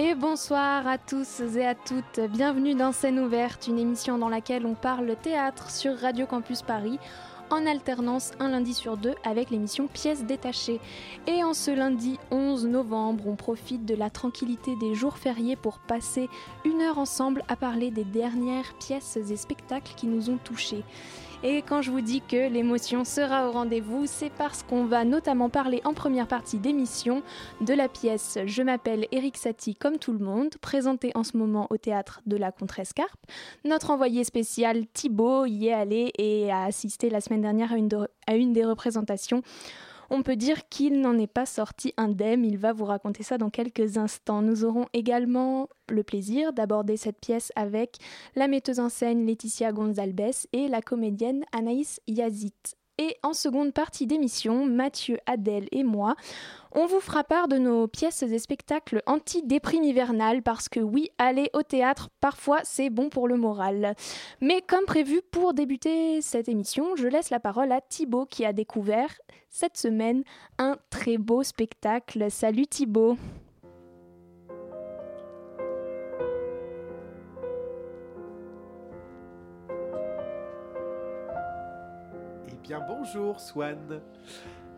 [0.00, 2.20] Et bonsoir à tous et à toutes.
[2.30, 7.00] Bienvenue dans Scène ouverte, une émission dans laquelle on parle théâtre sur Radio Campus Paris
[7.50, 10.78] en alternance un lundi sur deux avec l'émission Pièces détachées.
[11.26, 15.80] Et en ce lundi 11 novembre, on profite de la tranquillité des jours fériés pour
[15.80, 16.28] passer
[16.64, 20.84] une heure ensemble à parler des dernières pièces et spectacles qui nous ont touchés.
[21.44, 25.48] Et quand je vous dis que l'émotion sera au rendez-vous, c'est parce qu'on va notamment
[25.48, 27.22] parler en première partie d'émission
[27.60, 31.68] de la pièce Je m'appelle Eric Satie comme tout le monde, présentée en ce moment
[31.70, 33.20] au théâtre de la Contrescarpe.
[33.64, 37.88] Notre envoyé spécial Thibaut y est allé et a assisté la semaine dernière à une,
[38.26, 39.42] à une des représentations
[40.10, 43.50] on peut dire qu'il n'en est pas sorti indemne, il va vous raconter ça dans
[43.50, 44.42] quelques instants.
[44.42, 47.96] Nous aurons également le plaisir d'aborder cette pièce avec
[48.34, 52.77] la metteuse en scène Laetitia Gonzalbes et la comédienne Anaïs Yazit.
[53.00, 56.16] Et en seconde partie d'émission, Mathieu, Adèle et moi,
[56.72, 61.48] on vous fera part de nos pièces et spectacles anti-déprime hivernale parce que oui, aller
[61.54, 63.94] au théâtre, parfois c'est bon pour le moral.
[64.40, 68.52] Mais comme prévu pour débuter cette émission, je laisse la parole à Thibaut qui a
[68.52, 69.10] découvert
[69.48, 70.24] cette semaine
[70.58, 72.30] un très beau spectacle.
[72.30, 73.16] Salut Thibaut
[82.62, 84.00] bien bonjour Swan.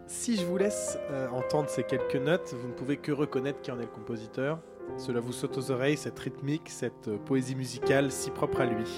[0.06, 3.70] Si je vous laisse euh, entendre ces quelques notes, vous ne pouvez que reconnaître qui
[3.70, 4.58] en est le compositeur.
[4.98, 8.90] Cela vous saute aux oreilles, cette rythmique, cette euh, poésie musicale si propre à lui.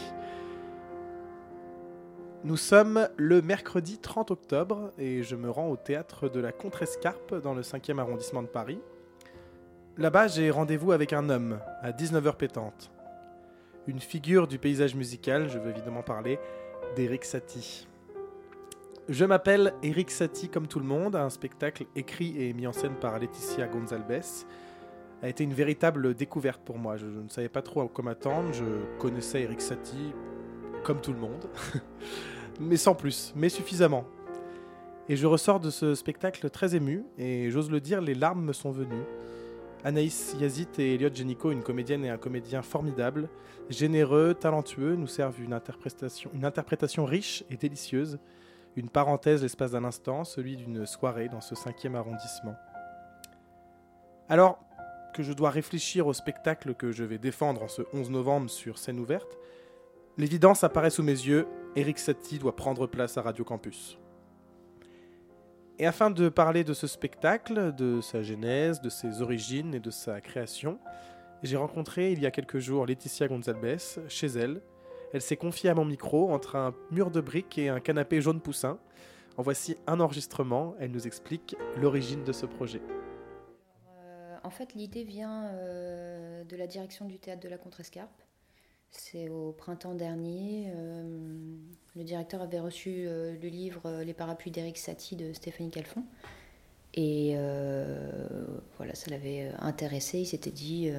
[2.44, 7.40] Nous sommes le mercredi 30 octobre et je me rends au théâtre de la Contrescarpe
[7.42, 8.80] dans le 5e arrondissement de Paris.
[9.98, 12.90] Là-bas, j'ai rendez-vous avec un homme à 19h pétante.
[13.86, 16.38] Une figure du paysage musical, je veux évidemment parler
[16.96, 17.86] d'Eric Satie.
[19.08, 22.94] Je m'appelle Eric Satie comme tout le monde, un spectacle écrit et mis en scène
[22.94, 24.22] par Laetitia Gonzalbes
[25.22, 26.96] a été une véritable découverte pour moi.
[26.96, 28.64] Je, ne savais pas trop à quoi m'attendre, je
[28.98, 30.12] connaissais Eric Satie
[30.84, 31.46] comme tout le monde,
[32.60, 34.04] mais sans plus, mais suffisamment.
[35.08, 38.52] Et je ressors de ce spectacle très ému, et j'ose le dire, les larmes me
[38.52, 39.04] sont venues.
[39.84, 43.28] Anaïs Yazit et Elliot Genico, une comédienne et un comédien formidables,
[43.68, 45.52] généreux, talentueux, nous servent une
[46.44, 48.18] interprétation riche et délicieuse
[48.76, 52.54] une parenthèse l'espace d'un instant, celui d'une soirée dans ce cinquième arrondissement.
[54.28, 54.58] Alors
[55.12, 58.78] que je dois réfléchir au spectacle que je vais défendre en ce 11 novembre sur
[58.78, 59.38] scène ouverte,
[60.16, 61.46] l'évidence apparaît sous mes yeux,
[61.76, 63.98] Eric Satie doit prendre place à Radio Campus.
[65.78, 69.90] Et afin de parler de ce spectacle, de sa genèse, de ses origines et de
[69.90, 70.78] sa création,
[71.42, 73.78] j'ai rencontré il y a quelques jours Laetitia Gonzalbes
[74.08, 74.62] chez elle,
[75.12, 78.40] elle s'est confiée à mon micro entre un mur de briques et un canapé jaune
[78.40, 78.78] poussin.
[79.36, 80.74] En voici un enregistrement.
[80.78, 82.80] Elle nous explique l'origine de ce projet.
[83.88, 88.22] Euh, en fait, l'idée vient euh, de la direction du théâtre de la Contrescarpe.
[88.90, 90.70] C'est au printemps dernier.
[90.74, 91.56] Euh,
[91.96, 96.04] le directeur avait reçu le livre Les parapluies d'Éric Satie de Stéphanie Calfon.
[96.94, 97.36] Et
[98.76, 100.20] voilà, ça l'avait intéressé.
[100.20, 100.90] Il s'était dit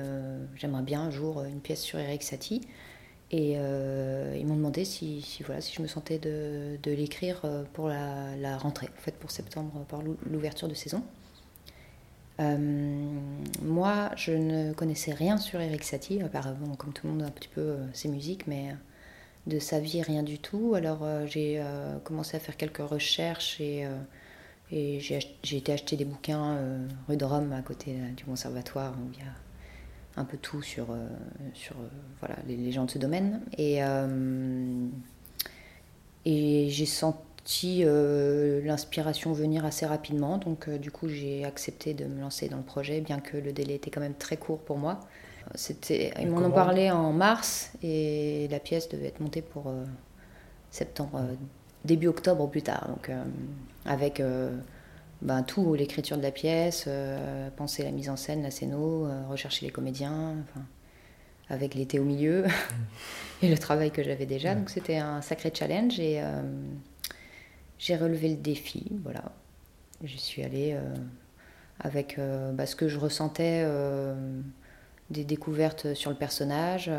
[0.56, 2.62] J'aimerais bien un jour une pièce sur Éric Satie.
[3.34, 7.90] Et euh, ils m'ont demandé si, voilà, si je me sentais de, l'écrire euh, pour
[7.90, 11.04] la, rentrée, en fait pour septembre, pour l'ouverture de saison.
[12.40, 12.56] Euh,
[13.64, 17.48] moi, je ne connaissais rien sur Eric Satie, apparemment, comme tout le monde, un petit
[17.48, 18.76] peu ses musiques, mais
[19.48, 20.76] de sa vie, rien du tout.
[20.76, 21.60] Alors, j'ai
[22.04, 23.88] commencé à faire quelques recherches et,
[24.72, 26.60] et j'ai été acheter des bouquins
[27.08, 29.43] rue de Rome, à côté du conservatoire, où il y a
[30.16, 31.08] un peu tout sur, euh,
[31.54, 31.88] sur euh,
[32.20, 33.42] voilà, les, gens de ce domaine.
[33.58, 34.88] Et, euh,
[36.26, 37.84] et j'ai senti
[38.64, 40.38] l'inspiration venir assez rapidement.
[40.38, 43.76] Donc, du coup, j'ai accepté de me lancer dans le projet, bien que le délai
[43.76, 45.02] était quand même très court pour moi.
[45.56, 49.74] C'était, ils m'en ont parlé en mars et la pièce devait être montée pour
[50.72, 51.22] septembre,
[51.84, 52.88] début octobre ou plus tard.
[52.88, 53.12] Donc,
[53.86, 54.22] avec
[55.24, 59.26] ben, tout, l'écriture de la pièce, euh, penser la mise en scène, la scéno, euh,
[59.30, 60.36] rechercher les comédiens,
[61.50, 62.44] avec l'été au milieu
[63.42, 64.54] et le travail que j'avais déjà.
[64.54, 66.42] Donc c'était un sacré challenge et euh,
[67.80, 68.92] j'ai relevé le défi.
[69.04, 69.32] Voilà.
[70.04, 70.78] Je suis allée
[71.80, 72.20] avec
[72.54, 73.66] bah, ce que je ressentais
[75.10, 76.92] des découvertes sur le personnage.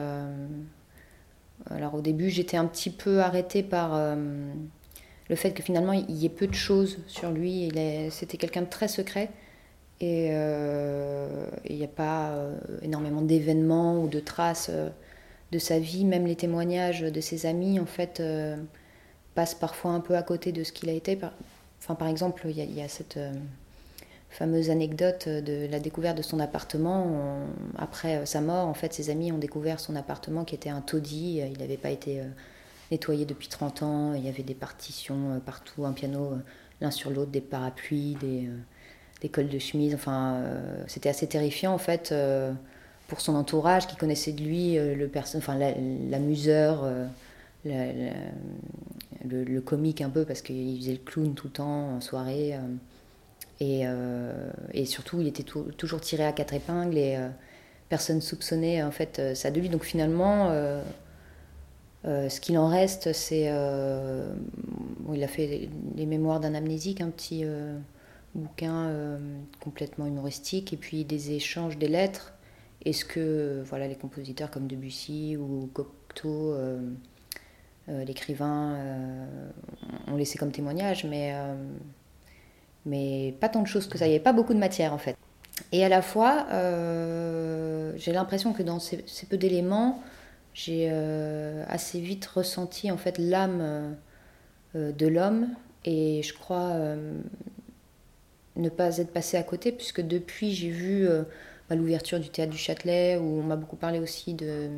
[1.66, 4.16] alors au début, j'étais un petit peu arrêtée par
[5.28, 7.70] le fait que finalement il y ait peu de choses sur lui.
[8.10, 9.30] C'était quelqu'un de très secret.
[10.00, 12.36] Et il n'y a pas
[12.82, 14.70] énormément d'événements ou de traces
[15.54, 18.56] de sa vie, même les témoignages de ses amis, en fait, euh,
[19.36, 21.14] passent parfois un peu à côté de ce qu'il a été.
[21.14, 21.32] Par,
[21.78, 23.32] enfin, par exemple, il y, a cette euh,
[24.30, 27.46] fameuse anecdote de la découverte de son appartement.
[27.78, 30.80] après euh, sa mort, en fait, ses amis ont découvert son appartement qui était un
[30.80, 31.40] taudis.
[31.52, 32.20] Il n'avait pas été
[32.90, 34.14] nettoyé depuis 30 ans.
[34.14, 36.32] Il y avait des partitions partout, un piano
[36.80, 38.48] l'un sur l'autre, des parapluies, des,
[39.20, 39.94] des cols de chemise.
[39.94, 40.42] Enfin,
[40.86, 42.12] c'était assez terrifiant, en fait
[43.08, 45.58] pour son entourage qui connaissait de lui euh, le enfin,
[46.10, 47.06] l'amuseur, euh,
[49.24, 52.58] le, comique un peu parce qu'il faisait le clown tout le temps en soirée.
[53.62, 57.16] Euh, et, surtout, il était toujours tiré à quatre épingles et
[57.88, 59.68] personne soupçonnait en fait ça de lui.
[59.68, 60.50] Donc finalement,
[62.04, 63.44] ce qu'il en reste, c'est.
[63.44, 67.44] il a fait les mémoires d'un amnésique, un petit
[68.34, 69.18] bouquin
[69.60, 72.34] complètement humoristique, et puis des échanges, des lettres
[72.84, 76.80] est-ce que voilà, les compositeurs comme Debussy ou Cocteau, euh,
[77.88, 79.50] euh, l'écrivain, euh,
[80.08, 81.34] ont laissé comme témoignage, mais,
[82.84, 84.06] mais pas tant de choses que ça.
[84.06, 85.16] Il n'y avait pas beaucoup de matière en fait.
[85.72, 86.46] Et à la fois,
[87.96, 90.02] j'ai l'impression que dans ces, peu d'éléments,
[90.54, 90.88] j'ai
[91.68, 93.96] assez vite ressenti en fait l'âme
[94.74, 95.48] de l'homme
[95.84, 96.76] et je crois
[98.56, 101.08] ne pas être passé à côté puisque depuis j'ai vu
[101.70, 104.68] à l'ouverture du théâtre du Châtelet, où on m'a beaucoup parlé aussi de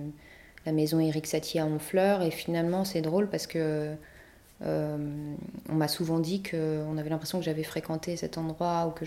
[0.65, 2.23] la maison Éric Satie à Honfleur.
[2.23, 3.95] Et finalement, c'est drôle parce que
[4.63, 5.35] euh,
[5.69, 9.05] on m'a souvent dit qu'on avait l'impression que j'avais fréquenté cet endroit, ou que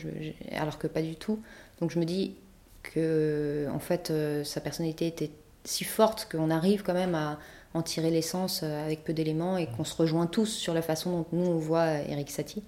[0.56, 1.40] alors que pas du tout.
[1.80, 2.36] Donc je me dis
[2.84, 5.32] que en fait, euh, sa personnalité était
[5.64, 7.40] si forte qu'on arrive quand même à
[7.74, 11.12] en tirer l'essence euh, avec peu d'éléments et qu'on se rejoint tous sur la façon
[11.12, 12.64] dont nous on voit Éric Satie.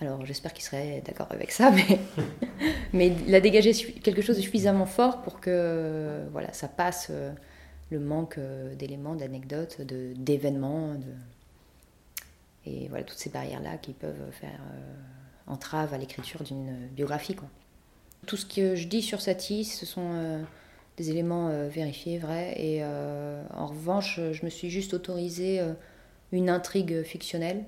[0.00, 2.00] Alors j'espère qu'il serait d'accord avec ça, mais,
[2.92, 7.32] mais il a dégagé quelque chose de suffisamment fort pour que voilà, ça passe euh,
[7.90, 10.96] le manque euh, d'éléments, d'anecdotes, d'événements,
[12.64, 17.34] et voilà toutes ces barrières-là qui peuvent faire euh, entrave à l'écriture d'une biographie.
[17.34, 17.48] Quoi.
[18.26, 20.44] Tout ce que je dis sur Satie, ce sont
[20.96, 25.60] des éléments vérifiés, vrais, et en revanche, je me suis juste autorisé
[26.32, 27.64] une intrigue fictionnelle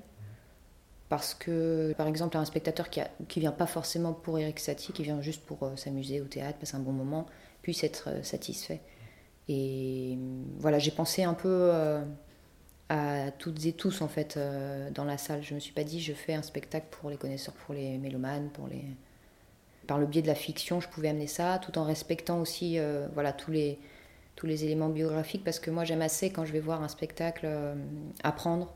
[1.13, 5.03] parce que, par exemple, un spectateur qui ne vient pas forcément pour Eric Satie, qui
[5.03, 7.27] vient juste pour euh, s'amuser au théâtre, passer un bon moment,
[7.61, 8.81] puisse être euh, satisfait.
[9.47, 10.17] Et
[10.57, 12.01] voilà, j'ai pensé un peu euh,
[12.89, 14.39] à toutes et tous, en fait,
[14.95, 15.43] dans la salle.
[15.43, 18.49] Je me suis pas dit, je fais un spectacle pour les connaisseurs, pour les mélomanes,
[18.49, 18.83] pour les...
[19.87, 22.77] Par le biais de la fiction, je pouvais amener ça, tout en respectant aussi
[23.13, 23.79] voilà, tous, les,
[24.35, 27.47] tous les éléments biographiques, parce que moi, j'aime assez, quand je vais voir un spectacle,
[28.23, 28.73] apprendre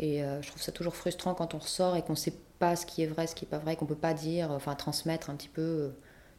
[0.00, 2.74] et euh, je trouve ça toujours frustrant quand on ressort et qu'on ne sait pas
[2.74, 4.74] ce qui est vrai, ce qui n'est pas vrai, qu'on ne peut pas dire, enfin
[4.74, 5.90] transmettre un petit peu euh,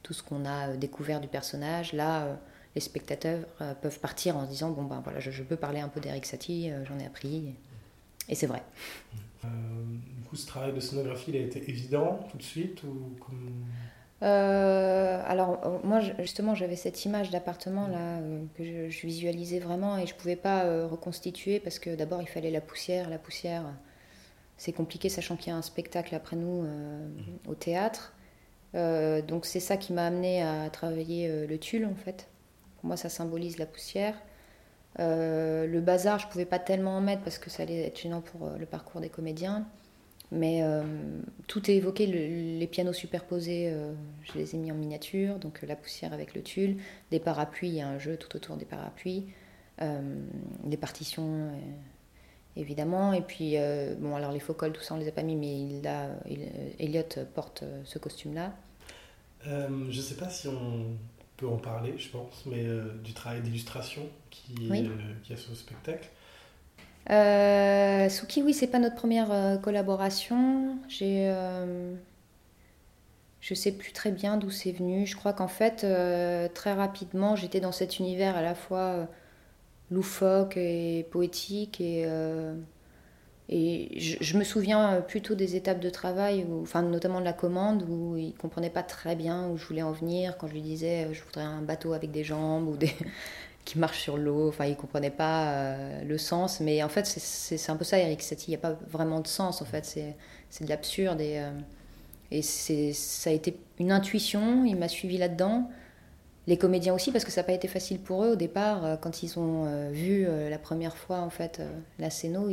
[0.01, 1.93] tout ce qu'on a euh, découvert du personnage.
[1.93, 2.39] Là,
[2.73, 3.45] les spectateurs
[3.81, 6.71] peuvent partir en se disant bon ben voilà, je, peux parler un peu d'Eric Satie,
[6.85, 7.53] j'en ai appris.
[8.29, 8.63] Et, c'est vrai.
[9.43, 13.15] Du coup, ce travail de scénographie, il a été évident tout de suite ou
[14.23, 19.97] euh, alors euh, moi justement j'avais cette image d'appartement là euh, que je, visualisais vraiment
[19.97, 23.63] et je pouvais pas reconstituer parce que d'abord il fallait la poussière, la poussière
[24.57, 26.67] c'est compliqué sachant qu'il y a un spectacle après nous
[27.47, 28.13] au théâtre.
[28.73, 32.27] donc c'est ça qui m'a amené à travailler le tulle en fait.
[32.77, 34.13] Pour moi ça symbolise la poussière.
[34.99, 38.49] Le bazar je pouvais pas tellement en mettre parce que ça allait être gênant pour
[38.59, 39.65] le parcours des comédiens.
[40.31, 40.83] Mais euh,
[41.47, 43.91] tout est évoqué, les pianos superposés, euh,
[44.23, 46.77] je les ai mis en miniature, donc euh, la poussière avec le tulle,
[47.11, 49.25] des parapluies, il y a un jeu tout autour des parapluies,
[50.63, 51.49] des partitions
[52.55, 53.55] évidemment, et puis
[53.97, 56.09] bon alors les faux cols, tout ça on les a pas mis, mais il a,
[56.77, 58.53] Elliot porte ce costume-là.
[59.43, 60.85] je ne sais pas si on
[61.41, 62.65] peut en parler, je pense, mais
[63.03, 64.53] du travail d'illustration qui,
[65.23, 66.07] qui a sur le spectacle.
[67.09, 70.77] Euh, Suki, oui, c'est pas notre première euh, collaboration.
[70.87, 71.93] J'ai, euh,
[73.39, 75.05] je sais plus très bien d'où c'est venu.
[75.05, 79.07] Je crois qu'en fait, euh, très rapidement, j'étais dans cet univers à la fois
[79.89, 82.05] loufoque et poétique et
[83.53, 88.15] et je, me souviens plutôt des étapes de travail, enfin notamment de la commande, où
[88.15, 90.37] il comprenait pas très bien où je voulais en venir.
[90.37, 92.77] Quand je lui disais je voudrais un bateau avec des jambes ou
[93.65, 94.47] qui marche sur l'eau.
[94.47, 96.61] Enfin, il comprenait pas euh, le sens.
[96.61, 98.45] Mais en fait, c'est un peu ça, Eric Satie.
[98.47, 99.85] Il n'y a pas vraiment de sens, en fait.
[99.85, 101.19] C'est de l'absurde.
[101.19, 104.63] Et, euh, ça a été une intuition.
[104.63, 105.69] Il m'a suivi là-dedans.
[106.47, 108.97] les comédiens aussi, parce que ça n'a pas été facile pour eux au départ.
[109.01, 111.61] Quand ils ont vu la première fois en fait
[111.99, 112.49] la scéno,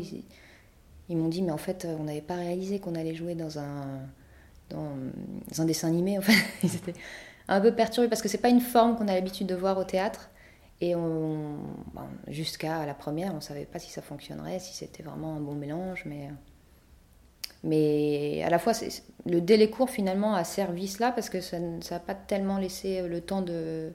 [1.08, 4.00] ils m'ont dit mais en fait on n'avait pas réalisé qu'on allait jouer dans un
[4.70, 4.92] dans,
[5.58, 6.18] un dessin animé.
[6.62, 6.94] Ils étaient
[7.48, 9.84] un peu perturbés parce que c'est pas une forme qu'on a l'habitude de voir au
[9.84, 10.30] théâtre.
[10.80, 11.56] Et on,
[12.28, 16.04] jusqu'à la première, on savait pas si ça fonctionnerait, si c'était vraiment un bon mélange,
[16.06, 16.30] mais
[17.64, 18.72] mais à la fois
[19.26, 23.20] le délai court finalement a servi cela parce que ça n'a pas tellement laissé le
[23.20, 23.92] temps de,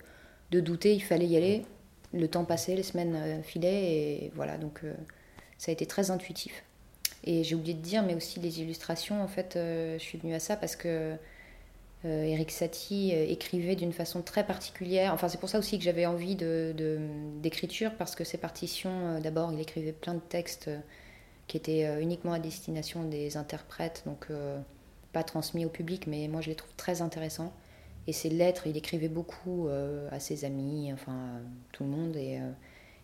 [0.51, 0.93] de, douter.
[0.93, 1.65] Il fallait y aller.
[2.11, 4.93] Le temps passait, les semaines euh, filaient et voilà donc euh,
[5.57, 6.63] ça a été très intuitif.
[7.23, 10.33] Et j'ai oublié de dire, mais aussi les illustrations, en fait, euh, je suis venue
[10.33, 11.15] à ça parce que
[12.05, 15.13] euh, Eric Satie euh, écrivait d'une façon très particulière.
[15.13, 19.59] Enfin, c'est pour ça aussi que j'avais envie d'écriture, parce que ses partitions, d'abord, il
[19.61, 20.69] écrivait plein de textes
[21.47, 24.27] qui étaient uniquement à destination des interprètes, donc
[25.11, 27.53] pas transmis au public, mais moi je les trouve très intéressants.
[28.07, 29.67] Et ses lettres, il écrivait beaucoup
[30.09, 31.41] à ses amis, enfin
[31.73, 32.17] tout le monde.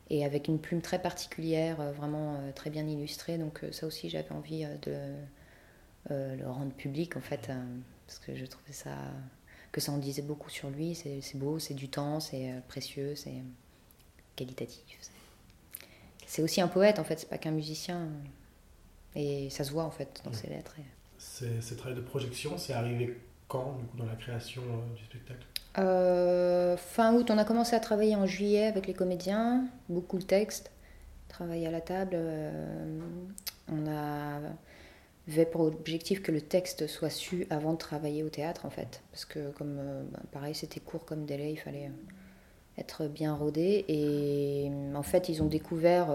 [0.10, 3.38] Et avec une plume très particulière, euh, vraiment euh, très bien illustrée.
[3.38, 4.96] Donc euh, ça aussi, j'avais envie de
[6.10, 7.52] le rendre public, en fait,
[8.08, 8.96] parce que je trouvais ça
[9.72, 10.96] que ça en disait beaucoup sur lui.
[10.96, 13.44] C'est beau, c'est du temps, c'est précieux, c'est
[14.36, 14.98] qualitatif.
[16.26, 18.08] C'est aussi un poète, en fait, c'est pas qu'un musicien.
[19.14, 20.78] Et ça se voit, en fait, dans ses lettres.
[21.20, 24.64] Ces travail de projection, c'est arrivé quand, du coup, dans la création
[24.96, 25.46] du spectacle?
[25.78, 30.24] Euh, fin août, on a commencé à travailler en juillet avec les comédiens, beaucoup de
[30.24, 30.72] textes,
[31.28, 32.12] travailler à la table.
[32.16, 33.00] Euh,
[33.72, 38.72] on avait pour objectif que le texte soit su avant de travailler au théâtre, en
[38.72, 39.04] fait.
[39.12, 41.92] Parce que, comme euh, bah, pareil, c'était court comme délai, il fallait
[42.78, 43.86] être bien rodé.
[43.88, 46.08] Et en fait, ils ont découvert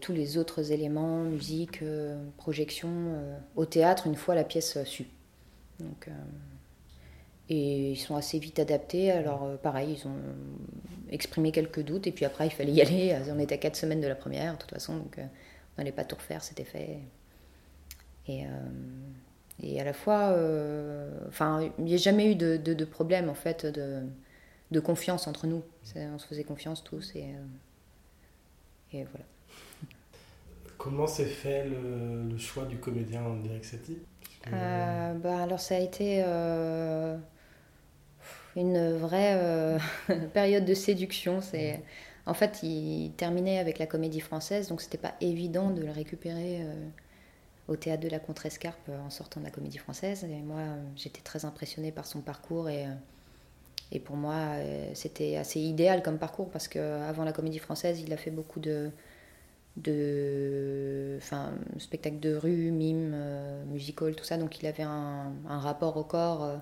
[0.00, 1.82] tous les autres éléments, musique,
[2.36, 2.88] projection,
[3.56, 5.08] au théâtre, une fois la pièce sue.
[5.80, 6.08] Donc.
[7.50, 9.10] Et ils sont assez vite adaptés.
[9.10, 10.16] Alors, euh, pareil, ils ont
[11.10, 12.06] exprimé quelques doutes.
[12.06, 13.16] Et puis après, il fallait y aller.
[13.30, 14.96] On était à quatre semaines de la première, de toute façon.
[14.96, 15.24] Donc, euh,
[15.76, 16.98] on n'allait pas tout refaire, c'était fait.
[18.28, 18.48] Et, euh,
[19.62, 20.36] et, à la fois,
[21.28, 24.02] enfin, il n'y a jamais eu de, de, problème, en fait, de,
[24.70, 25.62] de confiance entre nous.
[25.96, 27.12] On se faisait confiance tous.
[27.16, 27.26] Et,
[28.92, 29.24] et voilà.
[30.78, 33.98] Comment s'est fait le, choix du comédien Derek Satie
[34.48, 36.22] bah, Alors, ça a été
[38.56, 39.78] une vraie euh,
[40.32, 41.40] période de séduction.
[41.40, 41.82] C'est
[42.26, 46.62] en fait, il terminait avec la Comédie Française, donc c'était pas évident de le récupérer
[46.62, 46.74] euh,
[47.68, 50.24] au théâtre de la Contrescarpe en sortant de la Comédie Française.
[50.24, 50.60] Et moi,
[50.96, 52.86] j'étais très impressionnée par son parcours et
[53.92, 54.56] et pour moi,
[54.94, 58.90] c'était assez idéal comme parcours parce qu'avant la Comédie Française, il a fait beaucoup de
[59.76, 64.36] de enfin, spectacles de rue, mime, euh, musical, tout ça.
[64.36, 66.60] Donc il avait un rapport au corps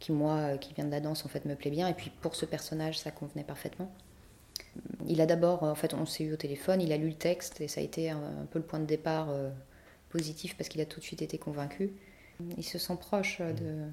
[0.00, 1.86] qui moi, euh, qui viens de la danse, en fait, me plaît bien.
[1.86, 3.92] Et puis pour ce personnage, ça convenait parfaitement.
[5.06, 7.60] Il a d'abord, en fait, on s'est eu au téléphone, il a lu le texte
[7.60, 9.50] et ça a été un, peu le point de départ euh,
[10.08, 11.92] positif parce qu'il a tout de suite été convaincu.
[12.56, 13.90] Il se sent proche euh, de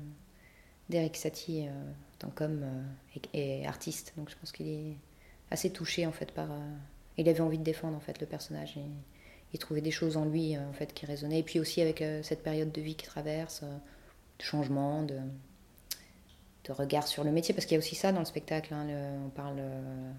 [0.90, 1.68] d'Eric Satie
[2.18, 2.66] tant qu'homme
[3.34, 4.14] et, artiste.
[4.16, 4.96] Donc je pense qu'il est
[5.52, 6.48] assez touché en fait par.
[7.18, 8.78] il avait envie de défendre en fait le personnage.
[8.78, 8.86] Et,
[9.54, 11.40] il trouvait des choses en lui en fait qui résonnaient.
[11.40, 15.20] Et puis aussi avec cette période de vie qu'il traverse, de changement, de
[16.68, 18.74] de regard sur le métier, parce qu'il y a aussi ça dans le spectacle.
[18.74, 18.88] Hein,
[19.26, 20.12] on parle euh,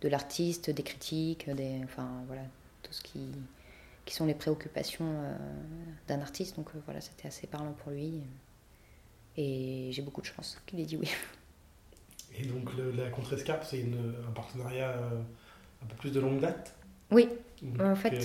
[0.00, 2.42] de l'artiste, des critiques, des, enfin voilà,
[2.82, 3.20] tout ce qui,
[4.04, 5.36] qui sont les préoccupations euh,
[6.08, 6.56] d'un artiste.
[6.56, 8.22] Donc euh, voilà, c'était assez parlant pour lui.
[9.36, 11.08] Et j'ai beaucoup de chance qu'il ait dit oui.
[12.38, 13.84] Et donc la Contrescarpe, c'est
[14.26, 14.96] un partenariat
[15.82, 16.74] un peu plus de longue date?
[17.10, 17.28] Oui.
[17.78, 18.22] en fait,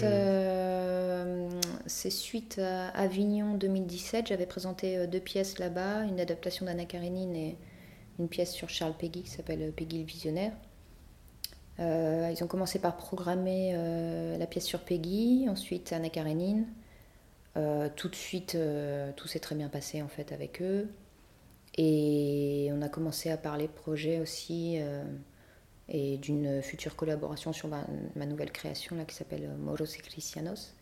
[1.87, 4.27] c'est suite à Avignon 2017.
[4.27, 7.57] J'avais présenté deux pièces là-bas, une adaptation d'Anna Karenine et
[8.19, 10.53] une pièce sur Charles Peggy qui s'appelle Peggy le Visionnaire.
[11.79, 16.65] Euh, ils ont commencé par programmer euh, la pièce sur Peggy, ensuite Anna Karenine.
[17.55, 18.57] Euh, tout de suite,
[19.15, 20.89] tout s'est très bien passé en fait avec eux.
[21.77, 24.79] Et on a commencé à parler projet aussi
[25.89, 30.73] et d'une future collaboration sur ma, ma, nouvelle création là, qui s'appelle Moros et Cristianos.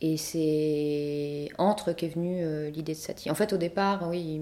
[0.00, 3.30] Et c'est entre qu'est venue euh, l'idée de Satie.
[3.30, 4.40] En fait, au départ, oui,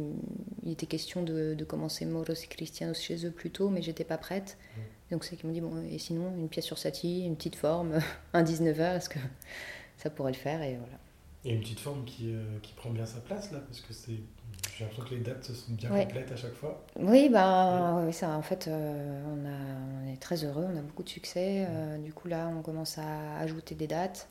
[0.62, 4.04] il, était question de, de, commencer Moros et Cristianos chez eux plus tôt, mais j'étais
[4.04, 4.58] pas prête.
[4.76, 4.80] Mm.
[5.12, 8.00] Donc c'est qu'ils m'ont dit, bon, et sinon, une pièce sur Satie, une petite forme,
[8.34, 9.18] un 19h, est-ce que
[9.96, 10.98] ça pourrait le faire Et voilà.
[11.46, 14.18] Et une petite forme qui, euh, qui prend bien sa place, là, parce que c'est...
[14.76, 16.84] J'ai l'impression que les dates sont bien complètes à chaque fois.
[16.96, 20.82] Oui, bah, oui, ça, en fait, euh, on, a, on, est très heureux, on a
[20.82, 21.66] beaucoup de succès.
[22.04, 24.28] du coup, là, on commence à ajouter des dates.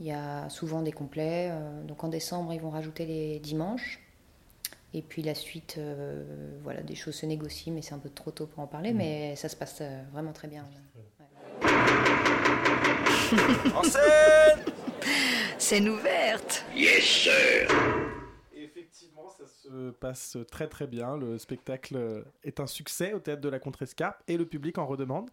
[0.00, 1.48] Il y a souvent des complets.
[1.50, 4.00] Euh, donc en décembre, ils vont rajouter les dimanches.
[4.94, 5.78] Et puis la suite,
[6.62, 8.96] voilà, des choses se négocient, mais c'est un peu trop tôt pour en parler, mm.
[8.96, 10.64] mais ça se passe vraiment très bien.
[13.74, 14.64] en scène
[15.58, 17.68] Scène ouverte Yes, sir
[18.54, 21.16] Effectivement, ça se passe très très bien.
[21.16, 25.30] Le spectacle est un succès au théâtre de la Contrescarpe et le public en redemande.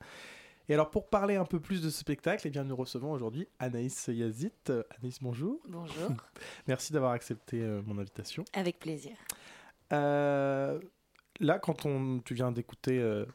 [0.69, 3.47] Et alors, pour parler un peu plus de ce spectacle, eh bien, nous recevons aujourd'hui
[3.59, 4.71] Anaïs Yazit.
[4.97, 5.59] Anaïs, bonjour.
[5.67, 6.11] Bonjour.
[6.67, 8.45] Merci d'avoir accepté euh, mon invitation.
[8.53, 9.11] Avec plaisir.
[9.91, 10.79] Euh,
[11.41, 13.25] là, quand on, tu viens d'écouter euh,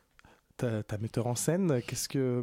[0.56, 2.42] ta, metteur en scène, qu'est-ce que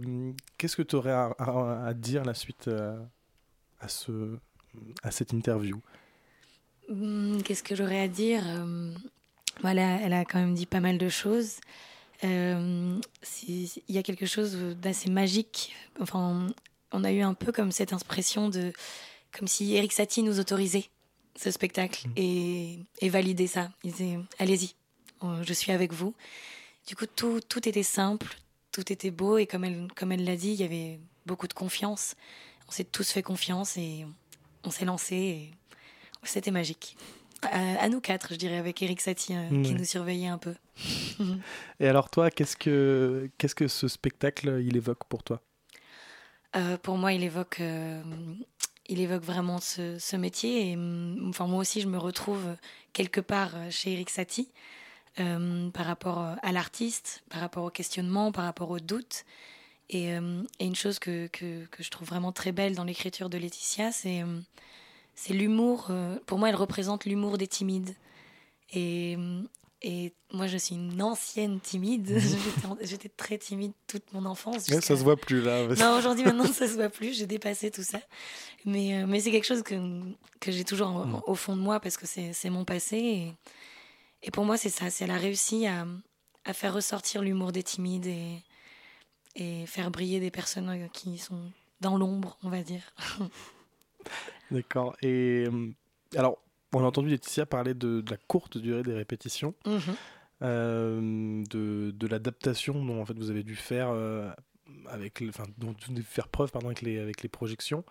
[0.58, 2.70] qu'est-ce que tu aurais à, dire la suite
[3.80, 4.38] à, ce,
[5.02, 5.82] à cette interview?
[6.90, 8.44] Hum, Qu'est-ce que j'aurais à dire?
[9.62, 11.60] Voilà, Elle a quand même dit pas mal de choses.
[12.24, 13.00] Euh,
[13.48, 15.76] il y a quelque chose d'assez magique.
[16.00, 16.48] Enfin,
[16.92, 18.72] on a eu un peu comme cette impression de.
[19.38, 20.90] comme si Eric Satie nous autorisait
[21.36, 22.14] ce spectacle mm.
[22.16, 23.72] et, et validait ça.
[23.84, 24.76] Il disait Allez-y,
[25.24, 26.14] euh, je suis avec vous.
[26.88, 28.38] Du coup, tout, tout était simple,
[28.72, 31.54] tout était beau et comme elle comme elle l'a dit, il y avait beaucoup de
[31.54, 32.16] confiance.
[32.68, 34.06] On s'est tous fait confiance et
[34.64, 35.52] on s'est lancé et
[36.24, 36.98] c'était magique
[37.42, 40.54] à, nous quatre, je dirais, avec Eric Satie euh, qui nous surveillait un peu.
[41.80, 45.42] Et alors toi, qu'est-ce que qu'est-ce que ce spectacle il évoque pour toi?
[46.56, 48.02] Euh, Pour moi, il évoque euh,
[48.88, 52.56] il évoque vraiment ce, métier et mm, enfin moi aussi je me retrouve
[52.94, 54.52] quelque part chez Eric Satie
[55.18, 59.24] par rapport à l'artiste, par rapport au questionnement, par rapport aux doutes.
[59.90, 63.38] Et, et une chose que, que, que, je trouve vraiment très belle dans l'écriture de
[63.38, 64.24] Laetitia, c'est
[65.16, 65.88] c'est l'humour.
[65.90, 67.96] Euh, pour moi, elle représente l'humour des timides.
[68.74, 69.18] Et,
[69.82, 72.12] et moi, je suis une ancienne timide.
[72.12, 72.78] Mhm.
[72.82, 74.64] J'étais très timide toute mon enfance.
[74.64, 75.68] Ça ça se voit plus là.
[75.76, 77.18] Non, aujourd'hui, maintenant, ça se voit plus.
[77.18, 78.00] J'ai dépassé tout ça.
[78.66, 79.76] Mais, euh, mais c'est quelque chose que,
[80.40, 81.22] que j'ai toujours mhm.
[81.26, 82.98] au fond de moi parce que c'est mon passé.
[82.98, 83.34] Et,
[84.24, 84.86] et pour moi, c'est ça.
[85.00, 85.88] Elle a réussi à,
[86.44, 88.44] à faire ressortir l'humour des timides et,
[89.36, 91.40] et faire briller des personnes qui sont
[91.80, 92.94] dans l'ombre, on va dire.
[94.52, 94.96] D'accord.
[95.02, 95.72] Et euh,
[96.16, 96.38] alors,
[96.74, 99.82] on a entendu Laetitia parler de, la courte durée des répétitions, mhm.
[100.42, 104.32] euh, de, de l'adaptation dont en fait vous avez dû faire euh,
[104.88, 107.84] avec, enfin, dont vous faire preuve pardon avec les avec les projections.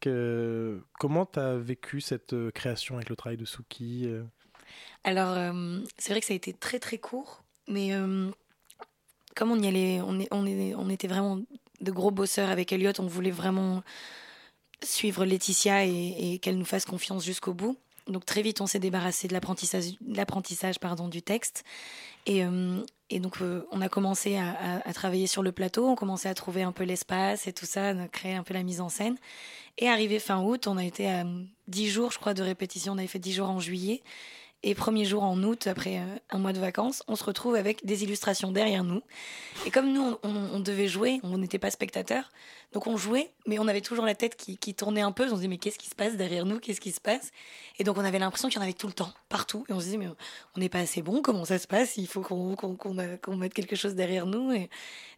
[0.00, 4.08] Que, comment tu as vécu cette création avec le travail de Suki
[5.04, 5.34] Alors,
[5.96, 7.92] c'est vrai que ça a été très très court, mais
[9.34, 11.40] comme on y allait, on, est, on, est, on était vraiment
[11.80, 13.82] de gros bosseurs avec Elliot, on voulait vraiment
[14.82, 17.76] suivre Laetitia et, qu'elle nous fasse confiance jusqu'au bout.
[18.06, 21.64] Donc très vite, on s'est débarrassé de l'apprentissage, du texte.
[22.26, 22.80] Et, euh,
[23.12, 26.72] donc, euh, on a commencé à, travailler sur le plateau, on commençait à trouver un
[26.72, 29.16] peu l'espace et tout ça, à créer un peu la mise en scène.
[29.78, 31.24] Et arrivé fin août, on a été à
[31.68, 32.92] 10 jours, je crois, de répétition.
[32.92, 34.02] On avait fait 10 jours en juillet.
[34.66, 37.84] Et premier jour en août, après euh, un mois de vacances, on se retrouve avec
[37.84, 39.02] des illustrations derrière nous.
[39.66, 42.30] Et comme nous, on, devait jouer, on n'était pas spectateurs,
[42.72, 45.24] donc on jouait, mais on avait toujours la tête qui, tournait un peu.
[45.24, 46.60] On se disait, mais qu'est-ce qui se passe derrière nous?
[46.60, 47.30] Qu'est-ce qui se passe?
[47.78, 49.66] Et donc on avait l'impression qu'il y en avait tout le temps, partout.
[49.68, 50.08] Et on se disait, mais
[50.56, 51.98] on n'est pas assez bon, comment ça se passe?
[51.98, 54.50] Il faut qu'on mette quelque chose derrière nous.
[54.50, 54.70] Et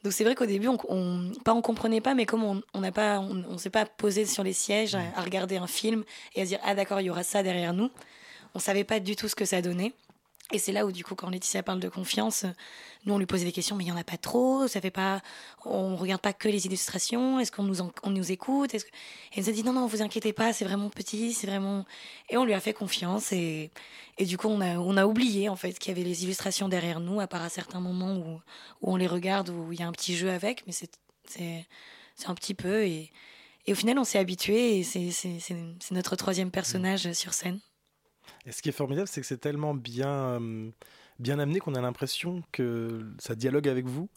[0.03, 2.91] donc c'est vrai qu'au début, on, on, pas on comprenait pas, mais comme on n'a
[2.91, 6.03] pas, on, s'est pas posé sur les sièges à regarder un film
[6.35, 7.91] et à se dire, ah d'accord, il y aura ça derrière nous
[8.57, 9.93] on savait pas du tout ce que ça donnait.
[10.53, 12.47] Et c'est là où, du coup, quand Laetitia parle de confiance,
[13.05, 14.93] nous, on lui posait des questions, mais il y en a pas trop, ça fait
[14.93, 15.21] pas,
[15.65, 18.87] on regarde pas que les illustrations, est-ce qu'on nous, on nous écoute est-ce.
[18.87, 18.91] Et
[19.35, 21.85] elle nous a dit, non, non, vous inquiétez pas, c'est vraiment petit, c'est vraiment.
[22.31, 23.73] Et on lui a fait confiance, et,
[24.19, 26.69] et du coup, on a, on a oublié, en fait, qu'il y avait les illustrations
[26.69, 28.41] derrière nous, à part à certains moments où,
[28.83, 30.97] où on les regarde, où il y a un petit jeu avec, mais c'est,
[31.29, 31.67] c'est,
[32.15, 33.11] c'est un petit peu, et,
[33.67, 37.59] et au final, on s'est habitué, et c'est, c'est, c'est notre troisième personnage sur scène.
[38.47, 40.69] Et ce qui est formidable, c'est que c'est tellement bien, euh,
[41.19, 44.09] bien amené qu'on a l'impression que ça dialogue avec vous.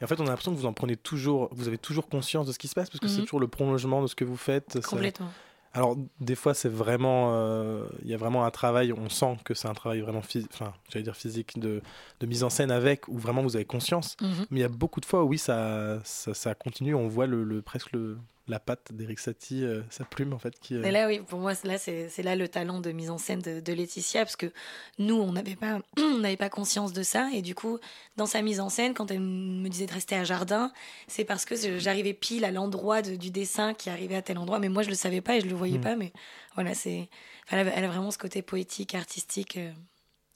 [0.00, 2.46] Et en fait, on a l'impression que vous en prenez toujours, vous avez toujours conscience
[2.46, 3.24] de ce qui se passe parce que c'est mhm.
[3.24, 4.84] toujours le prolongement de ce que vous faites.
[4.86, 5.30] Complètement.
[5.74, 7.34] Alors, des fois, c'est vraiment.
[7.34, 10.50] Euh, il y a vraiment un travail, on sent que c'est un travail vraiment physique,
[10.54, 11.82] enfin, j'allais dire physique, de,
[12.20, 14.16] de, mise en scène avec, où vraiment vous avez conscience.
[14.20, 14.46] Mhm.
[14.50, 17.26] Mais il y a beaucoup de fois où, oui, ça, ça, ça continue, on voit
[17.26, 18.16] le, le presque le,
[18.48, 20.58] la patte d'Eric Satie, euh, sa plume en fait.
[20.58, 23.40] Qui, euh, là, oui, pour moi, là, c'est là le talent de mise en scène
[23.40, 24.50] de, Laetitia, parce que
[24.98, 25.80] nous, on n'avait pas,
[26.38, 27.78] pas conscience de ça, et du coup,
[28.16, 30.72] dans sa mise en scène, quand elle me disait de rester à jardin,
[31.06, 34.68] c'est parce que j'arrivais pile à l'endroit du dessin qui arrivait à tel endroit, mais
[34.68, 35.82] moi, je le savais pas et je le voyais mm.
[35.82, 36.12] pas, mais
[36.54, 37.08] voilà, c'est,
[37.50, 39.58] elle, a vraiment ce côté poétique, artistique.
[39.58, 39.72] Euh,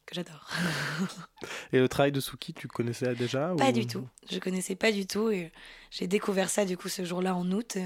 [0.07, 0.49] que j'adore.
[1.73, 4.07] et le travail de Suki, tu connaissais déjà Pas du tout.
[4.31, 5.31] Je connaissais pas du tout.
[5.31, 5.53] Et
[5.91, 7.79] j'ai découvert ça du coup ce jour-là en août.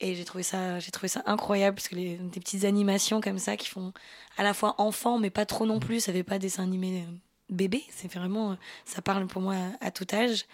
[0.00, 3.38] Et j'ai trouvé ça, j'ai trouvé ça incroyable parce que les, des petites animations comme
[3.38, 3.92] ça qui font
[4.36, 6.00] à la fois enfant mais pas trop non plus.
[6.00, 7.12] Ça fait pas dessin animé euh,
[7.50, 7.82] bébé.
[7.90, 10.46] C'est vraiment, euh, ça parle pour moi à, à tout âge.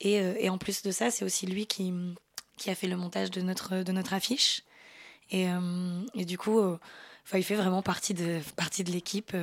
[0.00, 1.92] Et, euh, et en plus de ça, c'est aussi lui qui,
[2.56, 4.62] qui a fait le montage de notre, de notre affiche.
[5.30, 5.48] Et,
[6.14, 6.60] et du coup,
[7.34, 9.34] il fait vraiment partie de, partie de l'équipe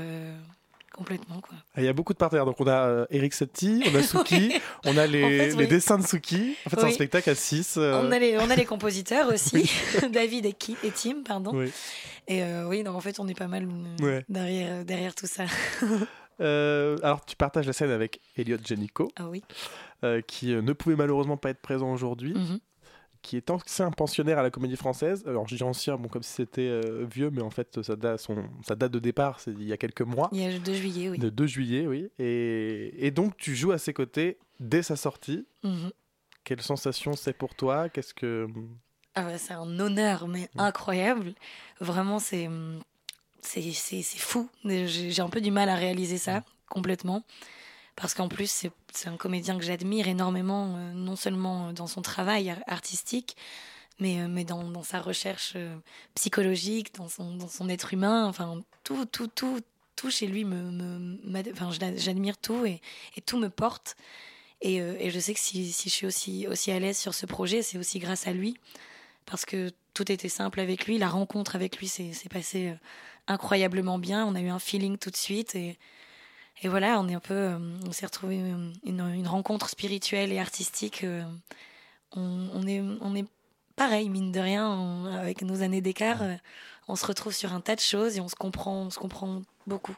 [0.93, 1.41] complètement.
[1.41, 1.55] Quoi.
[1.75, 2.45] Ah, Il y a beaucoup de partenaires.
[2.45, 4.53] Donc on a euh, Eric Setti, on a Suki,
[4.85, 5.67] on a les, En fait, les oui.
[5.67, 6.55] dessins de Suki.
[6.65, 7.75] En fait, c'est un spectacle à 6.
[7.77, 9.69] euh, On, a les, on a les compositeurs aussi,
[10.11, 11.61] David et, et Tim, pardon.
[12.27, 13.67] Et euh, oui, donc en fait, on est pas mal
[14.01, 14.23] Ouais.
[14.29, 15.43] derrière, derrière tout ça.
[16.41, 19.43] Euh, alors, tu partages la scène avec Elliot Genico, Ah oui.
[20.03, 22.59] euh, qui ne pouvait malheureusement pas être présent aujourd'hui, Mhm.
[23.23, 25.23] Qui est ancien pensionnaire à la Comédie Française.
[25.25, 28.19] Alors, je dis ancien, bon, comme si c'était euh, vieux, mais en fait, sa date,
[28.19, 30.29] son, sa date de départ, c'est il y a quelques mois.
[30.33, 31.17] Il y a le 2 juillet, oui.
[31.17, 32.09] Le 2 juillet, oui.
[32.19, 35.47] Et, et donc, tu joues à ses côtés dès sa sortie.
[35.63, 35.91] Mhm.
[36.43, 37.89] Quelle sensation c'est pour toi?
[37.89, 38.47] Qu'est-ce que.
[39.15, 41.33] Ah bah, c'est un honneur, mais incroyable.
[41.79, 42.49] Vraiment, c'est
[43.41, 43.71] c'est
[44.17, 44.49] fou.
[44.65, 47.23] J'ai j'ai un peu du mal à réaliser ça complètement.
[47.95, 52.49] Parce qu'en plus, c'est un comédien que j'admire énormément, euh, non seulement dans son travail
[52.49, 53.37] ar- artistique,
[53.99, 55.75] mais, euh, mais dans, dans sa recherche euh,
[56.15, 58.25] psychologique, dans son, dans son être humain.
[58.25, 59.59] Enfin, tout, tout, tout,
[59.95, 61.19] tout chez lui, me,
[61.51, 62.81] enfin, j'admire tout et,
[63.15, 63.95] et tout me porte.
[64.61, 67.13] Et, euh, et je sais que si, si je suis aussi, aussi à l'aise sur
[67.13, 68.57] ce projet, c'est aussi grâce à lui
[69.25, 70.97] parce que tout était simple avec lui.
[70.97, 72.75] La rencontre avec lui s'est passée euh,
[73.27, 74.25] incroyablement bien.
[74.25, 75.77] On a eu un feeling tout de suite et,
[76.61, 80.31] et voilà, on est un peu, euh, on s'est retrouvé euh, une, une rencontre spirituelle
[80.31, 81.03] et artistique.
[81.03, 81.23] euh,
[82.15, 83.25] on, on est, on est
[83.75, 86.21] pareil mine de rien on- avec nos années d'écart.
[86.87, 89.41] on se retrouve sur un tas de choses et on se comprend, on se comprend
[89.67, 89.95] beaucoup.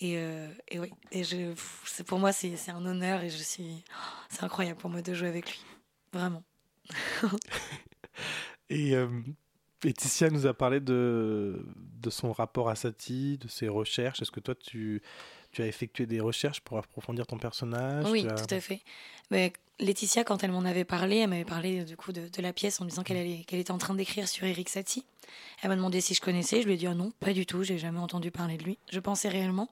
[0.00, 1.54] Et, euh, et oui, et je,
[1.86, 3.82] c'est- pour moi c'est c'est un honneur et je suis,
[4.28, 5.60] c'est incroyable pour moi de jouer avec lui,
[6.12, 6.42] vraiment.
[8.68, 9.08] Et euh,
[9.84, 14.22] Laetitia nous a parlé de, de son rapport à Satie, de ses recherches.
[14.22, 15.02] Est-ce que toi, tu,
[15.56, 18.82] tu as effectué des recherches pour approfondir ton personnage Oui, as- tout à fait.
[19.30, 22.52] Mais Laetitia, quand elle m'en avait parlé, elle m'avait parlé du coup de, de la
[22.52, 25.04] pièce en me disant qu'elle allait- qu'elle était en train d'écrire sur Eric Satie.
[25.62, 26.60] Elle m'a demandé si je connaissais.
[26.60, 27.62] Je lui ai dit ah non, pas du tout.
[27.62, 28.78] J'ai jamais entendu parler de lui.
[28.92, 29.68] Je pensais réellement.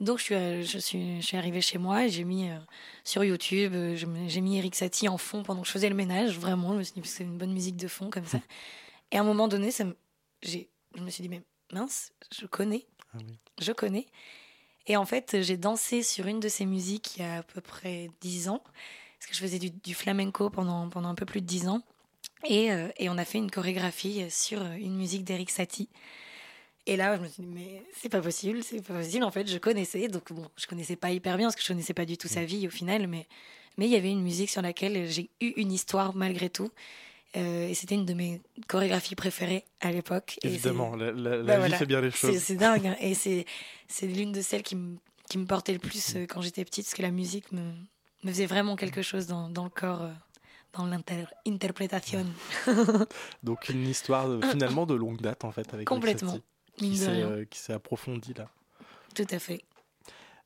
[0.00, 2.58] Donc je suis, euh, je suis, je suis arrivée chez moi et j'ai mis euh,
[3.02, 6.38] sur YouTube, euh, j'ai mis Eric Satie en fond pendant que je faisais le ménage.
[6.38, 8.38] Vraiment, je me suis dit c'est une bonne musique de fond comme ça.
[9.12, 9.96] Et à un moment donné, ça me,
[10.42, 10.58] je
[11.00, 11.40] me suis dit mais
[11.72, 13.38] mince, je connais, Ah oui.
[13.62, 14.04] je connais.
[14.86, 17.60] Et en fait, j'ai dansé sur une de ces musiques il y a à peu
[17.60, 18.62] près 10 ans,
[19.18, 21.82] parce que je faisais du, du flamenco pendant, pendant un peu plus de 10 ans.
[22.44, 25.88] Et, euh, et on a fait une chorégraphie sur une musique d'Eric Satie.
[26.86, 29.24] Et là, je me suis dit, mais c'est pas possible, c'est pas possible.
[29.24, 31.94] En fait, je connaissais, donc bon, je connaissais pas hyper bien, parce que je connaissais
[31.94, 33.26] pas du tout sa vie au final, mais
[33.78, 36.70] mais il y avait une musique sur laquelle j'ai eu une histoire malgré tout.
[37.36, 40.38] Euh, et c'était une de mes chorégraphies préférées à l'époque.
[40.42, 41.76] Évidemment, la, la- la bah vie voilà.
[41.76, 42.38] fait bien les choses.
[42.38, 42.86] c'est dingue.
[42.86, 42.96] hein.
[43.00, 43.44] Et c'est
[44.02, 44.96] l'une de celles qui me,
[45.28, 47.72] qui me portait le plus euh, quand j'étais petite, parce que la musique me,
[48.24, 50.12] me faisait vraiment quelque chose dans, dans le corps, euh,
[50.72, 52.24] dans l'interprétation.
[53.42, 56.38] Donc une histoire finalement de longue date en fait avec Complètement,
[56.78, 58.48] qui s'est euh, qui s'est approfondie là.
[59.14, 59.62] Tout à fait.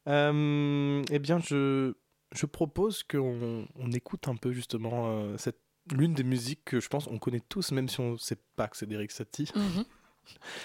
[0.09, 1.95] Euh, eh bien, je,
[2.33, 5.61] je propose qu'on on écoute un peu justement euh, cette
[5.93, 8.69] l'une des musiques que je pense on connaît tous, même si on ne sait pas
[8.69, 9.51] que c'est d'Eric Satie.
[9.55, 9.85] Mhm,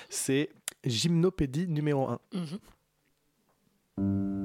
[0.09, 0.49] C'est
[0.83, 2.19] Gymnopédie numéro 1.
[2.33, 2.59] mhm.
[3.97, 4.44] Gymnopédie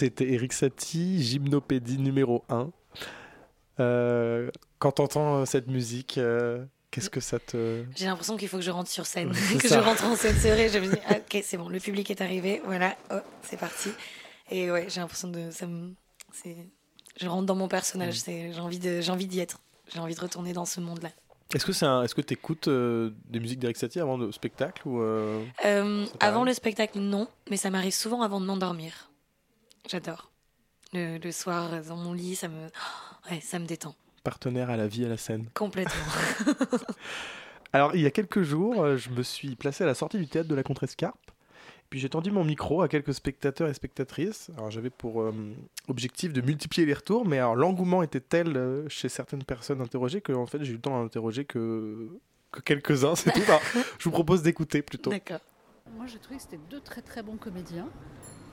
[0.00, 2.70] C'était Eric Satie, Gymnopédie numéro 1.
[3.80, 7.84] Euh, quand t'entends cette musique, euh, qu'est-ce que ça te...
[7.94, 9.78] J'ai l'impression qu'il faut que je rentre sur scène, que ça.
[9.78, 10.34] je rentre en scène.
[10.36, 13.58] Vrai, je me dis, ah, ok, c'est bon, le public est arrivé, voilà, oh, c'est
[13.58, 13.90] parti.
[14.50, 15.50] Et ouais, j'ai l'impression de...
[15.50, 15.92] Ça me,
[17.18, 19.60] je rentre dans mon personnage, c'est, j'ai envie d'y être.
[19.92, 21.10] J'ai envie de retourner dans ce monde-là.
[21.54, 25.02] Est-ce que c'est est-ce que t'écoutes euh, des musiques d'Eric Satie avant le spectacle ou
[25.02, 29.09] euh, Euh, avant le spectacle, non, mais ça m'arrive souvent avant de m'endormir.
[29.90, 30.30] J'adore.
[30.92, 32.66] Le, le soir, dans mon lit, ça me,
[33.30, 35.94] ouais, ça me détend partenaire à la vie à la scène complètement.
[37.72, 40.26] Alors, il y a quelques jours, euh, je me suis placé à la sortie du
[40.26, 41.30] théâtre de la Contrescarpe.
[41.88, 44.50] Puis j'ai tendu mon micro à quelques spectateurs et spectatrices.
[44.56, 45.32] Alors j'avais pour euh,
[45.88, 50.20] objectif de multiplier les retours, mais alors l'engouement était tel euh, chez certaines personnes interrogées
[50.20, 52.08] que en fait j'ai eu le temps d'interroger que,
[52.52, 53.42] que quelques-uns, c'est tout.
[53.48, 53.62] Alors,
[53.98, 55.10] je vous propose d'écouter plutôt.
[55.10, 55.40] D'accord.
[55.96, 57.88] Moi, j'ai trouvé que c'était deux très très bons comédiens,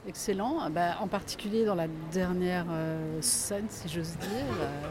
[0.08, 4.82] excellents, Ah bah, en particulier dans la dernière euh, scène, si j'ose dire, euh,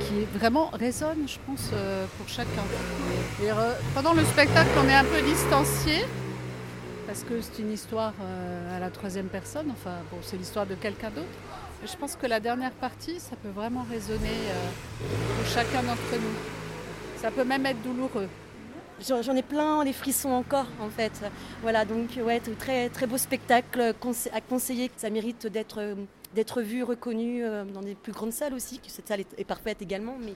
[0.00, 2.62] qui vraiment résonne, je pense, euh, pour chacun.
[3.94, 6.04] Pendant le spectacle, on est un peu distancié,
[7.06, 8.14] parce que c'est une histoire
[8.74, 11.26] à la troisième personne, enfin, bon, c'est l'histoire de quelqu'un d'autre.
[11.84, 14.38] Je pense que la dernière partie, ça peut vraiment résonner
[15.36, 17.20] pour chacun d'entre nous.
[17.20, 18.28] Ça peut même être douloureux.
[19.06, 21.12] J'en ai plein les frissons encore en fait.
[21.62, 23.94] Voilà donc ouais très très beau spectacle
[24.32, 24.90] à conseiller.
[24.96, 25.94] Ça mérite d'être euh,
[26.34, 28.80] d'être vu, reconnu euh, dans des plus grandes salles aussi.
[28.86, 30.34] Cette salle est, parfaite également, mais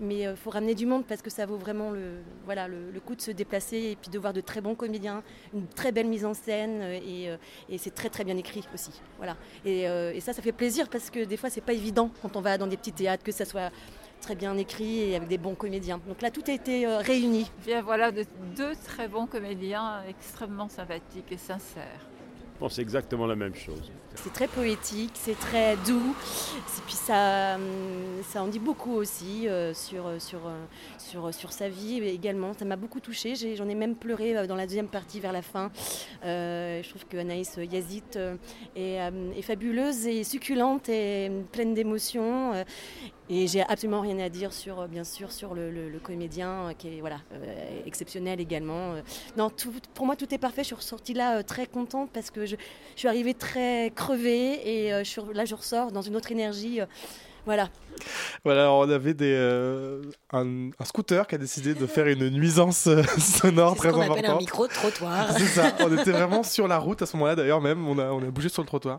[0.00, 3.16] mais euh, faut ramener du monde parce que ça vaut vraiment le voilà le, coup
[3.16, 5.22] de se déplacer et puis de voir de très bons comédiens,
[5.52, 7.30] une très belle mise en scène et,
[7.68, 8.90] et c'est très très bien écrit aussi.
[9.18, 12.36] Voilà et, et ça ça fait plaisir parce que des fois c'est pas évident quand
[12.36, 13.70] on va dans des petits théâtres que ça soit
[14.24, 16.00] très bien écrit et avec des bons comédiens.
[16.08, 17.50] Donc là tout a été euh, réuni.
[17.66, 18.24] Bien voilà de-
[18.56, 22.00] deux très bons comédiens extrêmement sympathiques et sincères.
[22.54, 23.90] Je pense exactement la même chose.
[24.16, 26.14] C'est très poétique, c'est très doux.
[26.56, 27.62] Et puis ça, hum,
[28.22, 30.64] ça en dit beaucoup aussi euh, sur, sur, euh,
[30.98, 32.52] sur, sur sa vie également.
[32.54, 33.34] Ça m'a beaucoup touchée.
[33.56, 35.70] J'en ai, même pleuré euh, dans la deuxième partie vers la fin.
[36.24, 38.36] Euh, je trouve que Anaïs Yazid euh,
[38.76, 42.52] est, euh, fabuleuse et succulente et euh, pleine d'émotions.
[42.54, 42.64] euh,
[43.30, 45.70] et j'ai absolument rien à dire sur, euh, bien sûr, sur le,
[46.02, 48.92] comédien euh, qui est voilà, euh, exceptionnel également.
[48.94, 49.00] Euh,
[49.38, 50.62] Non, tout- pour moi, tout est parfait.
[50.62, 52.56] Je suis ressortie là euh, très contente parce que je,
[52.94, 56.30] je suis arrivée très crevée et euh, je suis- là, je ressors dans une autre
[56.32, 56.80] énergie.
[56.80, 56.86] euh,
[57.46, 57.68] voilà.
[58.42, 60.00] Voilà, alors on avait des, euh,
[60.32, 62.88] un, un scooter qui a décidé de faire une nuisance
[63.18, 64.40] sonore très qu'on appelle un importante.
[64.40, 65.30] micro-trottoir.
[65.36, 68.06] C'est ça, on était vraiment sur la route à ce moment-là d'ailleurs même, on a,
[68.12, 68.96] on a bougé sur le trottoir.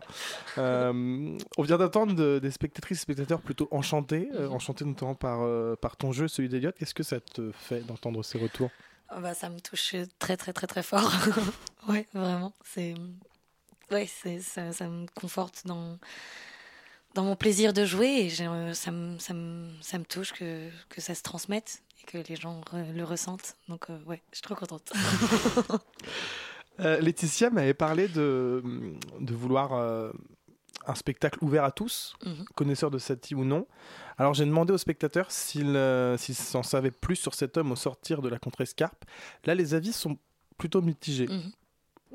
[0.58, 5.40] Euh, on vient d'entendre de- des spectatrices et spectateurs plutôt enchantés, euh, enchantés notamment par,
[5.42, 6.76] euh, par ton jeu, celui d'Eliott.
[6.78, 8.70] Qu'est-ce que ça te fait d'entendre ces retours?
[9.10, 11.12] Oh bah, ça me touche très très très très fort.
[11.88, 12.52] ouais, vraiment.
[12.64, 12.94] C'est
[13.90, 15.98] ouais, ça, ça me conforte dans
[17.14, 20.68] dans mon plaisir de jouer et euh, ça me ça me ça me touche que
[20.90, 23.56] que ça se transmette et que les gens le ressentent.
[23.68, 24.92] Donc euh, ouais, je suis trop contente.
[26.78, 28.62] Euh, Laetitia m'avait parlé de,
[29.18, 30.12] de vouloir euh,
[30.86, 32.44] un spectacle ouvert à tous, Mhm.
[32.54, 33.66] connaisseurs de Satie ou non.
[34.18, 37.76] Alors j'ai demandé aux spectateurs s'ils euh, s'ils en savaient plus sur cet homme au
[37.76, 39.06] sortir de la contrescarpe.
[39.46, 40.18] Là, les avis sont
[40.58, 41.28] plutôt mitigés.
[41.28, 41.50] Mhm.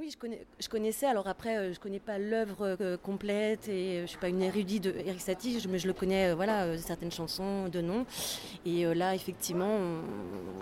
[0.02, 1.06] Oui, je, connais, je connaissais.
[1.06, 4.42] Alors après, euh, je connais pas l'œuvre euh, complète et euh, je suis pas une
[4.42, 8.08] érudite de Eric Satie, mais je le connais, voilà, certaines chansons de nom.
[8.66, 9.70] Et là, effectivement,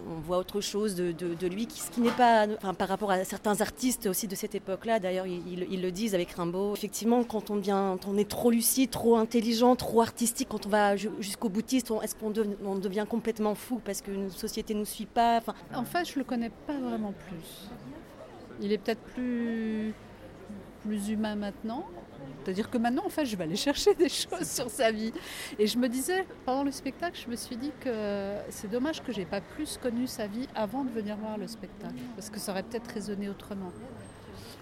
[0.10, 3.62] on, voit autre chose de, lui, ce qui n'est pas, enfin, par rapport à certains
[3.62, 5.00] artistes aussi de cette époque-là.
[5.00, 6.74] D'ailleurs, ils, le disent avec Rimbaud.
[6.76, 10.98] Effectivement, quand on devient, on est trop lucide, trop intelligent, trop artistique, quand on va
[10.98, 15.06] ju- jusqu'au boutiste, est-ce qu'on dev- on devient complètement fou parce qu'une société nous suit
[15.06, 15.38] pas?
[15.38, 17.70] Enfin, En fait, je le connais pas vraiment plus.
[18.62, 19.94] Il est peut-être plus,
[20.84, 21.86] plus humain maintenant.
[22.44, 25.14] C'est-à-dire que maintenant, en fait, je vais aller chercher des choses sur sa vie.
[25.58, 29.12] Et je me disais, pendant le spectacle, je me suis dit que c'est dommage que
[29.12, 31.96] j'ai pas plus connu sa vie avant de venir voir le spectacle.
[32.16, 33.72] Parce que ça aurait peut-être résonné autrement.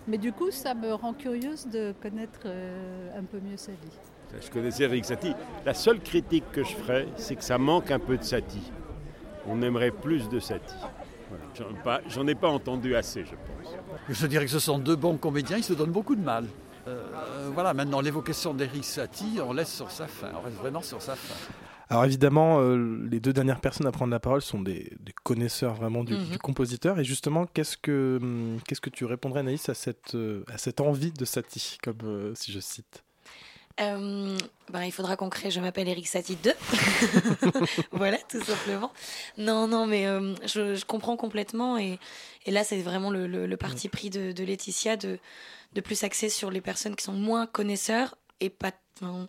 [0.07, 3.97] Mais du coup, ça me rend curieuse de connaître euh, un peu mieux sa vie.
[4.41, 5.33] Je connaissais Eric Satie.
[5.65, 8.71] La seule critique que je ferais, c'est que ça manque un peu de Satie.
[9.47, 10.75] On aimerait plus de Satie.
[11.29, 11.43] Voilà.
[11.55, 13.73] J'en ai pas- J'en ai pas entendu assez, je pense.
[14.09, 16.45] Je dirais que ce sont deux bons comédiens, ils se donnent beaucoup de mal.
[16.87, 21.01] Euh, voilà, maintenant l'évocation d'Eric Satie, on laisse sur sa fin, on reste vraiment sur
[21.01, 21.33] sa fin.
[21.89, 25.73] Alors évidemment, euh, les deux dernières personnes à prendre la parole sont des, des connaisseurs
[25.73, 26.25] vraiment du, Mhm.
[26.31, 26.99] du compositeur.
[26.99, 30.79] Et justement, qu'est-ce que hum, qu'est-ce que tu répondrais, Anaïs, à cette, euh, à cette
[30.81, 33.03] envie de Satie, comme euh, si je cite
[33.79, 34.37] Euh,
[34.71, 36.51] ben, il faudra qu'on crée Je m'appelle Eric Satie 2.
[37.91, 38.91] voilà, tout simplement.
[39.37, 41.77] Non, non, mais euh, je, je comprends complètement.
[41.77, 41.99] Et,
[42.45, 45.19] et là, c'est vraiment le, le- le parti pris de, de Laetitia de,
[45.73, 48.71] de plus axer sur les personnes qui sont moins connaisseurs et pas.
[49.01, 49.27] enfin,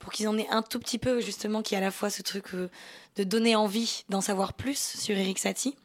[0.00, 2.22] pour qu'ils en aient un tout petit peu, justement, qui a à la fois ce
[2.22, 2.68] truc euh,
[3.16, 5.76] de donner envie d'en savoir plus sur Eric Satie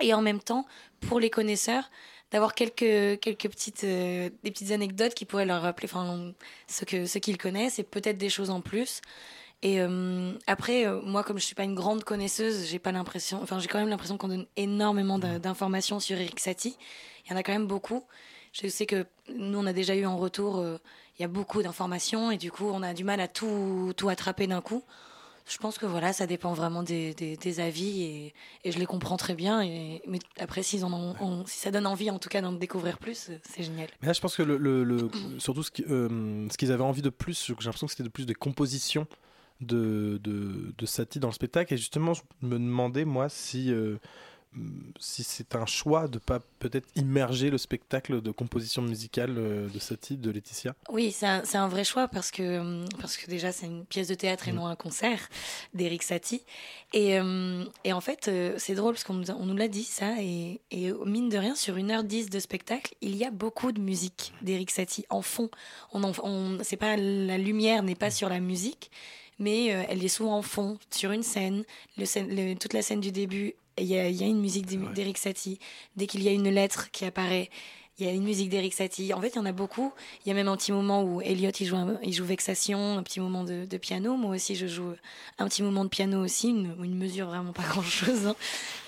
[0.00, 0.66] et en même temps,
[1.00, 1.90] pour les connaisseurs,
[2.32, 6.32] d'avoir quelques, quelques petites, euh, des petites anecdotes qui pourraient leur rappeler enfin,
[6.66, 9.00] ce que ce qu'ils connaissent et peut-être des choses en plus.
[9.62, 13.40] Et euh, après, euh, moi, comme je suis pas une grande connaisseuse, j'ai pas l'impression,
[13.42, 16.76] enfin, j'ai quand même l'impression qu'on donne énormément d'in- d'informations sur Eric Satie.
[17.24, 18.02] Il y en a quand même beaucoup.
[18.52, 20.78] Je sais que nous, on a déjà eu en retour, euh,
[21.18, 24.08] il y a beaucoup d'informations et du coup, on a du mal à tout, tout
[24.08, 24.82] attraper d'un coup.
[25.48, 28.86] Je pense que voilà, ça dépend vraiment des, des, des avis et, et je les
[28.86, 29.60] comprends très bien.
[29.62, 32.52] Et, mais après, s'ils en ont, ont- si ça donne envie, en tout cas, d'en
[32.52, 33.88] découvrir plus, euh, c'est génial.
[34.00, 37.02] Mais là, je pense que le, le- le- surtout ce euh, ce qu'ils avaient envie
[37.02, 39.06] de plus, j'ai l'impression que c'était de plus des compositions
[39.60, 41.74] de, de, de Satie dans le spectacle.
[41.74, 43.98] Et justement, je me demandais, moi, si, euh,
[44.98, 49.78] si c'est un choix de pas peut-être immerger le spectacle de composition musicale euh, de
[49.78, 50.74] Satie, de Laetitia?
[50.90, 54.14] Oui, c'est un, vrai choix parce que, hum, parce que déjà, c'est une pièce de
[54.14, 55.28] théâtre et non un concert
[55.74, 56.42] d'Eric Satie.
[56.92, 59.84] Et, hum, et en fait, euh, c'est drôle parce qu'on nous, on nous l'a dit,
[59.84, 60.20] ça.
[60.20, 64.32] Et, et mine de rien, sur 1h10 de spectacle, il y a beaucoup de musique
[64.42, 65.50] d'Eric Satie en fond.
[65.92, 68.90] On en, on, c'est pas, la lumière n'est pas sur la musique,
[69.38, 71.64] mais euh, elle est souvent en fond, sur une scène.
[71.96, 74.40] Le scène- le- toute la scène du début, il y a, il y a une
[74.40, 75.58] musique d'E- d'Eric Satie.
[75.96, 77.50] Dès qu'il y a une lettre qui apparaît,
[77.98, 79.12] il y a une musique d'Eric Satie.
[79.12, 79.92] En fait, il y en a beaucoup.
[80.24, 82.96] Il y a même un petit moment où Elliot il joue, un- il joue Vexation,
[82.98, 84.16] un petit moment de, de piano.
[84.16, 84.94] Moi aussi, je joue
[85.38, 88.26] un petit moment de piano aussi, une, une mesure vraiment pas grand-chose.
[88.26, 88.36] hein.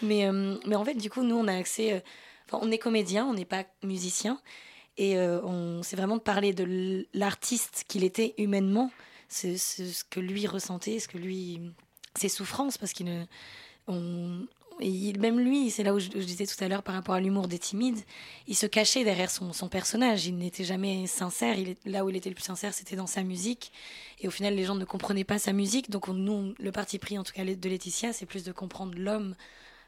[0.02, 1.92] Mais, euh, mais en fait, du coup, nous, on a accès...
[1.94, 2.00] euh,
[2.46, 4.38] Enfin, on est comédien, on n'est pas musicien.
[4.98, 8.90] Et euh, on, c'est vraiment de parler de l'artiste qu'il était humainement,
[9.30, 11.60] ce, ce- ce que lui ressentait, ce que lui,
[12.14, 13.24] ses souffrances, parce qu'il, ne-
[13.88, 14.46] on,
[14.80, 17.14] et il- même lui, c'est là où je, je disais tout à l'heure par rapport
[17.14, 18.00] à l'humour des timides,
[18.46, 20.26] il se cachait derrière son, son personnage.
[20.26, 21.58] Il n'était jamais sincère.
[21.58, 23.72] Il là où il était le plus sincère, c'était dans sa musique.
[24.20, 25.90] Et au final, les gens ne comprenaient pas sa musique.
[25.90, 28.94] Donc, on- nous, le parti pris, en tout cas de Laetitia, c'est plus de comprendre
[28.96, 29.34] l'homme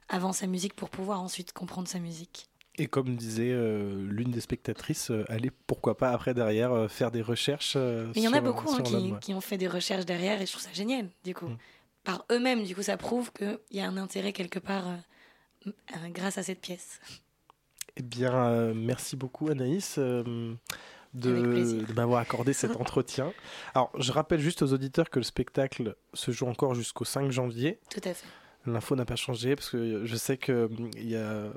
[0.09, 2.49] avant sa musique pour pouvoir ensuite comprendre sa musique.
[2.79, 7.11] Et comme disait euh, l'une des spectatrices, euh, allez pourquoi pas après derrière euh, faire
[7.11, 7.73] des recherches.
[7.75, 10.53] euh, il y en a beaucoup hein, qui ont fait des recherches derrière et je
[10.53, 11.47] trouve ça génial, du coup.
[11.49, 11.59] Mm.
[12.07, 14.95] Par eux-mêmes, du coup, ça prouve qu'il y a un intérêt quelque part euh,
[15.67, 17.01] euh, grâce à cette pièce.
[17.97, 20.57] Eh bien, euh, merci beaucoup Anaïs de,
[21.15, 23.33] de m'avoir accordé cet entretien.
[23.75, 27.81] Alors, je rappelle juste aux auditeurs que le spectacle se joue encore jusqu'au 5 janvier.
[27.91, 28.27] Tout à fait.
[28.67, 31.51] L'info n'a pas changé parce que je sais qu'il y a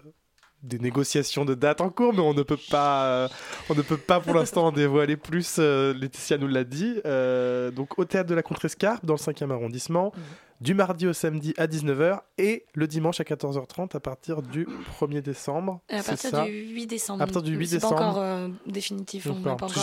[0.63, 3.27] des négociations de date en cours, mais on ne peut pas, euh,
[3.69, 5.55] on ne peut pas pour l'instant en dévoiler plus.
[5.59, 6.99] euh, Laetitia nous l'a dit.
[7.05, 10.23] Euh, donc au théâtre de la Contrescarpe, dans le 5e arrondissement, Mhm.
[10.61, 14.67] Du mardi au samedi à 19h et le dimanche à 14h30 à partir du
[14.99, 15.79] 1er décembre.
[15.89, 17.21] À C'est partir ça du 8 décembre.
[17.21, 17.95] À partir du 8 C'est décembre.
[17.95, 19.27] pas encore euh, définitif.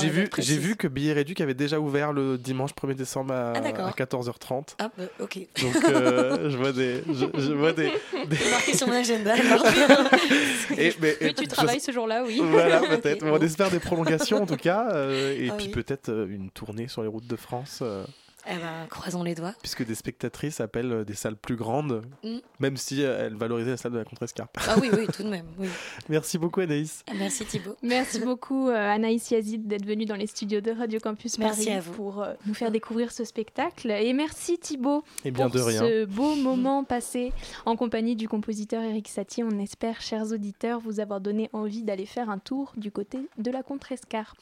[0.01, 3.53] J'ai vu, j'ai vu que Billet Réduc avait déjà ouvert le dimanche 1er décembre à,
[3.55, 4.74] Ah, à 14h30.
[4.79, 5.39] Ah, bah, ok.
[5.62, 7.91] Donc euh, je vois des, je, je vois des,
[8.29, 9.35] des- marqué sur mon agenda.
[10.77, 12.41] Et- mais- Oui, et- tu je- travailles ce jour-là, oui.
[12.43, 13.24] Voilà, peut-être.
[13.24, 13.33] bon.
[13.37, 15.72] On espère des prolongations en tout cas, euh, et Ah puis oui.
[15.72, 18.05] peut-être euh, une tournée sur les routes de France, euh,
[18.49, 19.55] Eh ben, croisons les doigts.
[19.61, 22.37] puisque des spectatrices appellent euh, des salles plus grandes, Mm.
[22.61, 24.57] même si euh, elles valorisaient la salle de la Contrescarpe.
[24.69, 25.47] Ah oui, oui, tout de même.
[25.59, 25.69] Oui.
[26.09, 27.03] Merci beaucoup Anaïs.
[27.19, 27.77] Merci Thibaut.
[27.83, 31.77] Merci beaucoup euh, Anaïs Yazid d'être venue dans les studios de Radio Campus Merci Paris
[31.77, 31.93] à vous.
[31.93, 33.91] pour euh, nous faire découvrir ce spectacle.
[33.91, 35.81] Et merci Thibaut bien, pour de rien.
[35.81, 37.33] ce beau moment passé
[37.65, 39.43] en compagnie du compositeur Eric Satie.
[39.43, 43.51] On espère, chers auditeurs, vous avoir donné envie d'aller faire un tour du côté de
[43.51, 44.39] la Contrescarpe.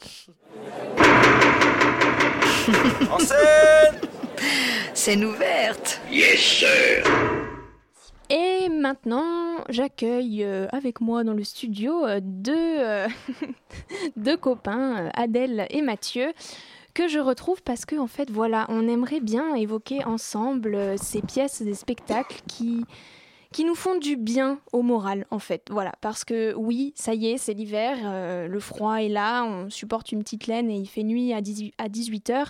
[3.11, 3.94] En scène
[4.95, 6.01] Scène ouverte.
[6.11, 7.05] Yes, sir.
[8.31, 13.07] Et maintenant, j'accueille euh, avec moi dans le studio euh, deux, euh,
[14.17, 16.33] deux copains, Adèle et Mathieu,
[16.95, 21.21] que je retrouve parce que, en fait, voilà, on aimerait bien évoquer ensemble euh, ces
[21.21, 22.85] pièces, des spectacles qui,
[23.55, 25.69] qui nous font du bien au moral, en fait.
[25.71, 29.71] Voilà, parce que oui, ça y est, c'est l'hiver, euh, le froid est là, on
[29.71, 32.47] supporte une petite laine et il fait nuit à 18, à 18h.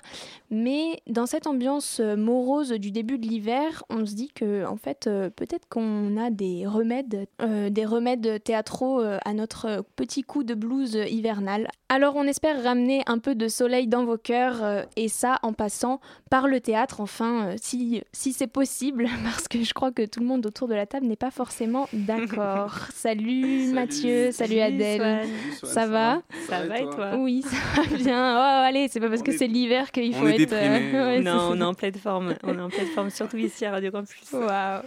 [0.50, 4.78] Mais dans cette ambiance euh, morose du début de l'hiver, on se dit que en
[4.78, 7.26] fait, euh, peut-être qu'on a des remèdes,
[7.68, 11.68] des remèdes théâtraux à notre petit coup de blues hivernal.
[11.90, 16.00] Alors on espère ramener un peu de soleil dans vos cœurs et ça en passant
[16.30, 20.26] par le théâtre, enfin, si, si c'est possible, parce que je crois que tout le
[20.26, 22.78] monde autour de la table table n'est pas forcément d'accord.
[22.94, 25.26] salut, Mathieu, salut, Adèle.
[25.62, 28.36] ça, va Ça va et toi Oui, ça va bien.
[28.36, 30.52] Oh, allez, c'est pas parce que c'est l'hiver qu'il faut être.
[30.52, 32.34] Euh, non, on est en pleine forme.
[32.44, 34.32] On est en pleine forme, surtout ici à Radio Campus.
[34.32, 34.82] Waouh.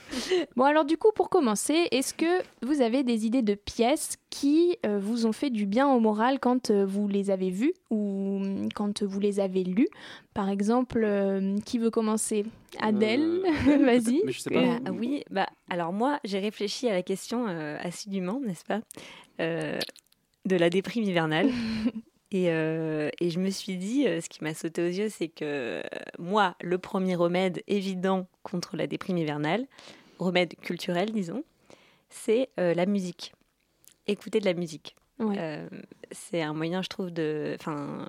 [0.56, 4.78] Bon, alors du coup, pour commencer, est-ce que vous avez des idées de pièces qui
[4.86, 8.40] euh, vous ont fait du bien au moral quand euh, vous les avez vues ou
[8.40, 9.90] mm, quand vous les avez lues?
[10.38, 12.46] Par exemple, euh, qui veut commencer?
[12.80, 14.22] Adèle, vas-y.
[14.52, 17.48] Bah, oui, bah, alors moi, j'ai réfléchi à la question
[17.80, 18.82] assidûment, n'est-ce pas
[19.40, 21.50] De la déprime hivernale.
[22.32, 25.82] Et, et, je me suis dit, ce qui m'a sauté aux yeux, c'est que
[26.20, 29.66] moi, le premier remède évident contre la déprime hivernale,
[30.20, 31.46] remède culturel, disons,
[32.10, 33.32] c'est la musique
[34.08, 34.96] écouter de la musique.
[35.20, 35.68] Euh,
[36.12, 37.56] c'est un moyen, je trouve, de.
[37.60, 38.08] Enfin,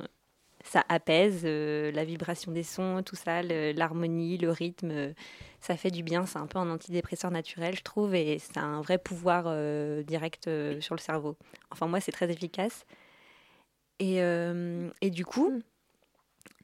[0.65, 4.91] ça apaise euh, la vibration des sons, tout ça, l'harmonie, le, rythme.
[4.91, 5.13] Euh,
[5.61, 6.27] ça fait du bien.
[6.27, 9.45] C'est un peu un antidépresseur naturel, je trouve, et c'est un vrai pouvoir
[10.05, 10.49] direct
[10.81, 11.37] sur le cerveau.
[11.71, 12.87] Enfin, moi, c'est très efficace.
[13.99, 14.19] Et,
[15.01, 15.51] et du coup.
[15.51, 15.61] Hmm.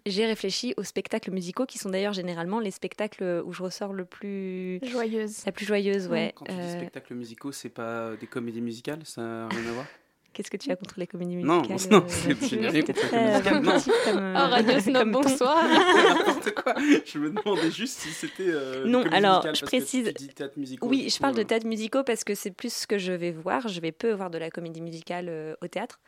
[0.07, 4.05] j'ai réfléchi aux spectacles musicaux qui sont d'ailleurs généralement les spectacles où je ressors le
[4.05, 5.45] plus joyeuse.
[5.45, 6.33] La plus joyeuse, ouais.
[6.37, 9.87] Quand tu dis spectacles musicaux, c'est pas des comédies musicales, ça n'a rien à voir?
[10.35, 13.03] Qu'est-ce que tu as contre les comédies musicales Non, non, euh, je n'ai rien contre
[13.03, 14.15] les comédies musicales.
[14.15, 14.21] Non.
[14.21, 15.65] Comme, oh, Radio Snob, bonsoir.
[16.17, 16.75] N'importe quoi.
[17.05, 18.49] Je me demandais juste si c'était.
[18.49, 20.13] Euh, non, alors je précise.
[20.17, 22.87] Tu dis théâtre musicaux, oui, je parle de théâtre musicaux parce que c'est plus ce
[22.87, 23.69] que je vais voir.
[23.69, 26.01] Je vais peu voir de la comédie musicale euh, au théâtre.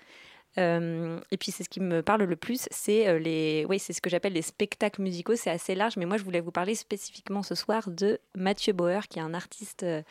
[0.59, 3.93] Euh, et puis c'est ce qui me parle le plus, c'est euh, les, oui, c'est
[3.93, 5.37] ce que j'appelle les spectacles musicaux.
[5.37, 9.07] C'est assez large, mais moi je voulais vous parler spécifiquement ce soir de Mathieu Bauer,
[9.09, 10.03] qui est un artiste, euh,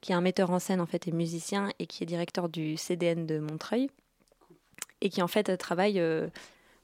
[0.00, 2.76] qui est un metteur en scène en fait et musicien et qui est directeur du
[2.76, 3.90] CDN de Montreuil
[5.00, 6.02] et qui en fait travaille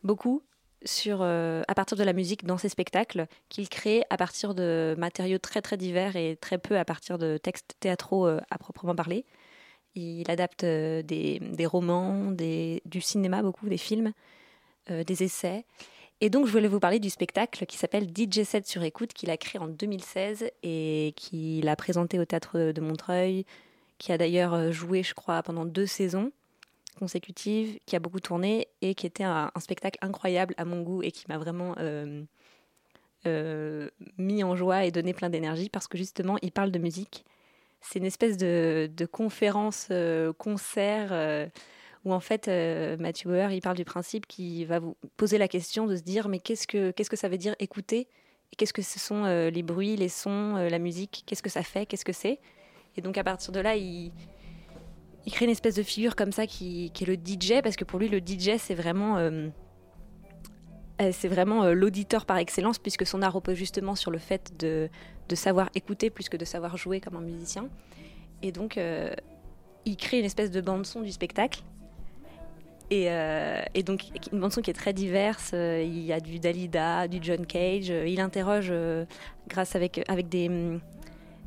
[0.05, 0.43] beaucoup
[0.85, 5.39] sur, à partir de la musique dans ses spectacles qu'il crée à partir de matériaux
[5.39, 9.25] très très divers et très peu à partir de textes théâtraux à proprement parler.
[9.97, 14.13] Il adapte euh, des, romans, des, du cinéma, beaucoup, des films,
[14.91, 15.65] euh, des essais.
[16.21, 19.31] Et donc, je voulais vous parler du spectacle qui s'appelle DJ 7 sur écoute, qu'il
[19.31, 23.45] a créé en 2016 et qu'il a présenté au théâtre de Montreuil,
[23.99, 26.33] qui a d'ailleurs euh, joué, je crois, pendant deux saisons
[26.99, 31.13] consécutives, qui a beaucoup tourné et qui était un, spectacle incroyable à mon goût et
[31.13, 31.75] qui m'a vraiment
[34.17, 37.25] mis en joie et donné plein d'énergie parce que justement, il parle de musique.
[37.81, 41.47] C'est une espèce de, conférence, euh, concert, euh,
[42.07, 45.49] où en fait euh, Matthew Bauer, il parle du principe qui va vous poser la
[45.49, 48.09] question de se dire mais qu'est-ce que, qu'est-ce que ça veut dire écouter?
[48.57, 51.25] Qu'est-ce que ce sont les bruits, les sons, la musique?
[51.27, 51.85] Qu'est-ce que ça fait?
[51.85, 52.39] Qu'est-ce que c'est?
[52.97, 54.13] Et donc à partir de là, il,
[55.31, 57.99] crée une espèce de figure comme ça qui, qui, est le DJ, parce que pour
[57.99, 59.19] lui, le DJ, c'est vraiment
[61.01, 64.53] euh, c'est vraiment euh, l'auditeur par excellence, puisque son art repose justement sur le fait
[64.59, 64.89] de,
[65.29, 67.69] de, savoir écouter plus que de savoir jouer comme un musicien.
[68.43, 69.13] Et donc, euh,
[69.85, 71.63] il crée une espèce de bande-son du spectacle.
[72.91, 73.09] Et,
[73.75, 75.51] et, donc, une bande-son qui est très diverse.
[75.53, 77.89] il y a du Dalida, du John Cage.
[77.89, 78.73] il interroge,
[79.49, 80.81] grâce avec, avec des, mm,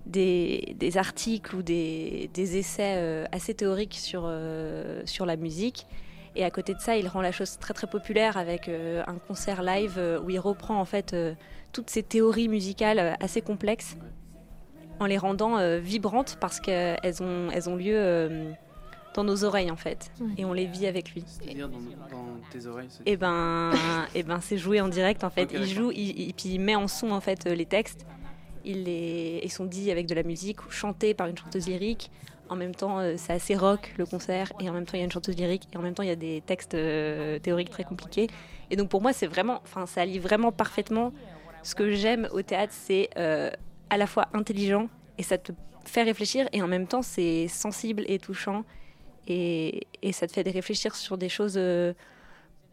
[0.06, 4.30] des, des, articles ou des, des essais assez théoriques sur,
[5.06, 5.86] sur la musique.
[6.36, 9.16] Et à côté de ça, il rend la chose très très populaire avec euh, un
[9.16, 11.34] concert live euh, où il reprend en fait euh,
[11.74, 13.98] toutes ces théories musicales assez complexes
[15.00, 18.54] en les rendant vibrantes parce qu'elles ont, elles ont lieu
[19.20, 21.24] dans nos oreilles en fait et on les vit avec lui.
[21.26, 21.78] C'est-à-dire dans,
[22.52, 23.76] tes oreilles Et eh ben, et
[24.20, 25.50] eh ben c'est joué en direct en fait.
[25.54, 28.06] il joue, et puis il met en son en fait les textes.
[28.66, 32.12] Ils, les, ils sont dits avec de la musique ou chantés par une chanteuse lyrique
[32.50, 35.02] en même temps, euh, c'est assez rock le concert, et en même temps, il y
[35.02, 37.70] a une chanteuse lyrique, et en même temps, il y a des textes euh, théoriques
[37.70, 38.28] très compliqués.
[38.72, 41.14] Et donc, pour moi, c'est vraiment, enfin, ça allie vraiment parfaitement.
[41.64, 43.52] Ce que j'aime au théâtre, c'est euh,
[43.90, 45.52] à la fois intelligent, et ça te
[45.86, 48.64] fait réfléchir, et en même temps, c'est sensible et touchant,
[49.28, 51.58] et, et, ça te fait réfléchir sur des choses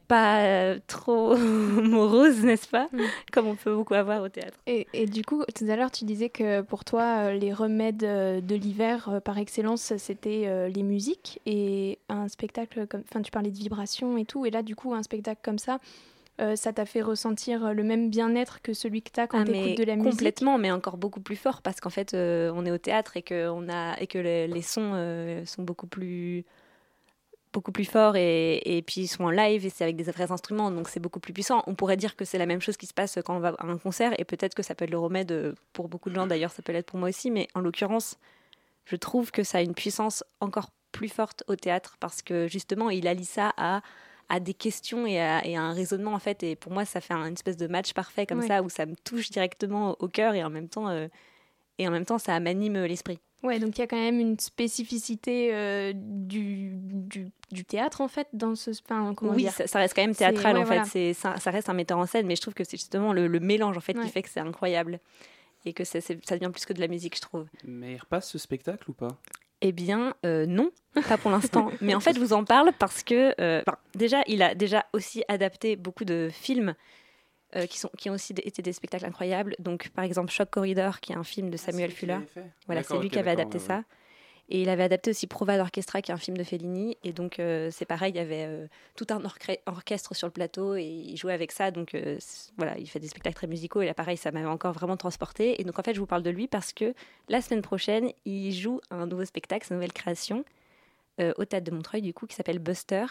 [0.06, 3.00] pas trop morose, n'est-ce pas mm.
[3.32, 4.58] Comme on peut beaucoup avoir au théâtre.
[4.66, 8.04] Et, et, du coup, tout à l'heure, tu disais que pour toi, euh, les remèdes
[8.04, 11.40] euh, de l'hiver, euh, par excellence, c'était les musiques.
[11.46, 13.02] Et un spectacle comme.
[13.08, 14.46] Enfin, tu parlais de vibrations et tout.
[14.46, 15.78] Et là, du coup, un spectacle comme ça.
[16.38, 19.52] Ça t'a fait ressentir le même bien-être que celui que tu as quand ah, tu
[19.52, 20.12] écoutes de la musique?
[20.12, 23.48] Complètement, mais encore beaucoup plus fort parce qu'en fait, on est au théâtre et que,
[23.48, 26.44] on a, et que les, les sons sont beaucoup plus
[27.56, 30.30] beaucoup plus fort et, et, puis ils sont en live et c'est avec des vrais
[30.30, 31.62] instruments donc c'est beaucoup plus puissant.
[31.66, 33.66] On pourrait dire que c'est la même chose qui se passe quand on va à
[33.66, 36.26] un concert et peut-être que ça peut être le remède euh, pour beaucoup de gens
[36.26, 38.18] d'ailleurs ça peut l'être pour moi aussi mais en l'occurrence
[38.84, 42.90] je trouve que ça a une puissance encore plus forte au théâtre parce que justement
[42.90, 43.80] il allie ça à,
[44.28, 47.26] à des questions et à, un raisonnement en fait et pour moi ça fait un,
[47.26, 50.42] une espèce de match parfait comme ça où ça me touche directement au cœur et
[50.42, 51.06] en même temps euh,
[51.78, 53.18] et en même temps ça m'anime l'esprit.
[53.42, 58.08] Ouais, donc il y a quand même une spécificité euh, du, du, du théâtre en
[58.08, 60.64] fait dans ce enfin, comment oui, dire ça, ça reste quand même théâtral ouais, en
[60.64, 60.84] voilà.
[60.84, 60.90] fait.
[60.90, 63.26] C'est ça, ça reste un metteur en scène, mais je trouve que c'est justement le,
[63.28, 64.04] le mélange en fait Ouais.
[64.04, 64.98] qui fait que c'est incroyable
[65.64, 67.46] et que c'est- ça devient plus que de la musique, je trouve.
[67.64, 69.18] Mais il repasse ce spectacle ou pas?
[69.62, 70.70] Eh bien, euh, non,
[71.08, 71.70] pas pour l'instant.
[71.80, 74.84] Mais en fait, je vous en parle parce que, euh, enfin, déjà, il a déjà
[74.92, 76.74] aussi adapté beaucoup de films
[77.54, 79.56] euh, qui, sont, qui ont aussi été des spectacles incroyables.
[79.58, 82.18] Donc, par exemple, Shock Corridor, qui est un film de Samuel Fuller.
[82.66, 83.76] Voilà, c'est lui qui avait adapté ouais, ça.
[83.76, 83.82] ouais.
[84.48, 86.96] Et il avait adapté aussi Prova d'Orchestra, qui est un film de Fellini.
[87.02, 89.22] Et donc, euh, c'est pareil, il y avait euh, tout un
[89.66, 91.70] orchestre sur le plateau et il jouait avec ça.
[91.70, 92.18] Donc, euh,
[92.56, 93.82] voilà, il fait des spectacles très musicaux.
[93.82, 95.60] Et là, pareil, ça m'avait encore vraiment transporté.
[95.60, 96.94] Et donc, en fait, je vous parle de lui parce que
[97.28, 100.44] la semaine prochaine, il joue un nouveau spectacle, sa nouvelle création,
[101.38, 103.06] au Théâtre de Montreuil, du coup, qui s'appelle Buster.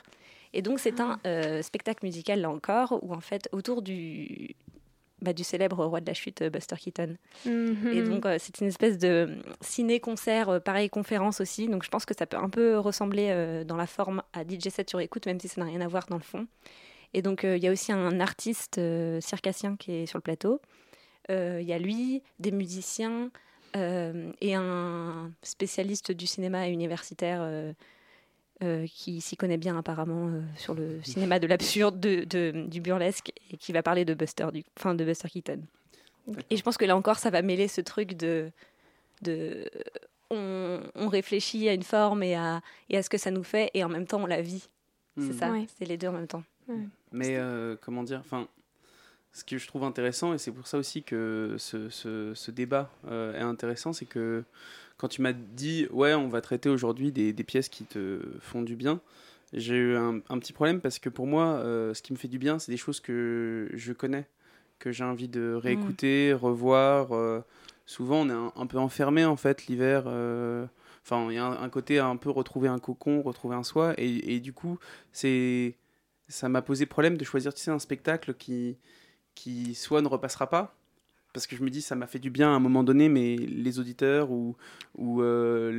[0.55, 4.55] Et donc, c'est un euh, spectacle musical, là encore, où en fait, autour du,
[5.21, 7.15] bah, du célèbre roi de la chute, euh, Buster Keaton.
[7.45, 7.91] Mhm.
[7.93, 11.67] Et donc, euh, c'est une espèce de ciné-concert, euh, pareil, conférence aussi.
[11.67, 14.69] Donc, je pense que ça peut un peu ressembler euh, dans la forme à DJ
[14.69, 16.47] 7 sur écoute, même si ça n'a rien à voir dans le fond.
[17.13, 18.77] Et donc, il y a aussi un artiste
[19.21, 20.59] circassien qui est sur le plateau.
[21.29, 23.31] Il y a lui, des musiciens
[23.73, 27.73] et un spécialiste du cinéma universitaire
[28.63, 32.79] euh, qui s'y connaît bien apparemment euh, sur le cinéma de l'absurde, de, de- du
[32.81, 35.61] burlesque, et qui va parler de Buster, du, enfin, de Buster Keaton.
[36.49, 38.49] Et je pense que là encore, ça va mêler ce truc de,
[39.21, 39.69] de
[40.31, 43.69] on, on réfléchit à une forme et à, et à ce que ça nous fait,
[43.73, 44.67] et en même temps on la vit.
[45.17, 45.33] C'est Hmm.
[45.33, 45.65] ça, Ouais.
[45.77, 46.43] c'est les deux en même temps.
[47.11, 48.47] Mais euh, comment dire Enfin,
[49.33, 52.89] ce que je trouve intéressant, et c'est pour ça aussi que ce, ce- ce débat
[53.07, 54.43] euh, est intéressant, c'est que
[54.97, 58.61] quand tu m'as dit, ouais, on va traiter aujourd'hui des, des pièces qui te font
[58.61, 59.01] du bien,
[59.53, 62.27] j'ai eu un, un petit problème parce que pour moi, euh, ce qui me fait
[62.27, 64.27] du bien, c'est des choses que je connais,
[64.79, 67.13] que j'ai envie de réécouter, revoir.
[67.13, 67.41] euh,
[67.85, 70.03] souvent, on est un, un peu enfermé en fait l'hiver.
[70.07, 70.65] euh,
[71.03, 73.93] Enfin, il y a un, un côté un peu retrouver un cocon, retrouver un soi,
[73.99, 74.79] et, et du coup,
[75.11, 75.75] c'est
[76.27, 78.77] ça m'a posé problème de choisir tu sais un spectacle qui
[79.35, 80.75] qui soit ne repassera pas
[81.35, 83.35] parce que je me dis ça m'a fait du bien à un moment donné mais
[83.35, 84.55] les auditeurs ou
[84.97, 85.71] ou euh,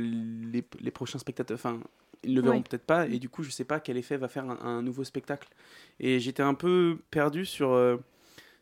[0.53, 1.81] les, les prochains spectateurs enfin
[2.23, 2.63] ils ne le verront Ouais.
[2.63, 3.07] peut-être pas.
[3.07, 5.49] Et du coup je sais pas quel effet va faire un, un nouveau spectacle.
[5.99, 7.97] Et j'étais un peu perdu sur euh,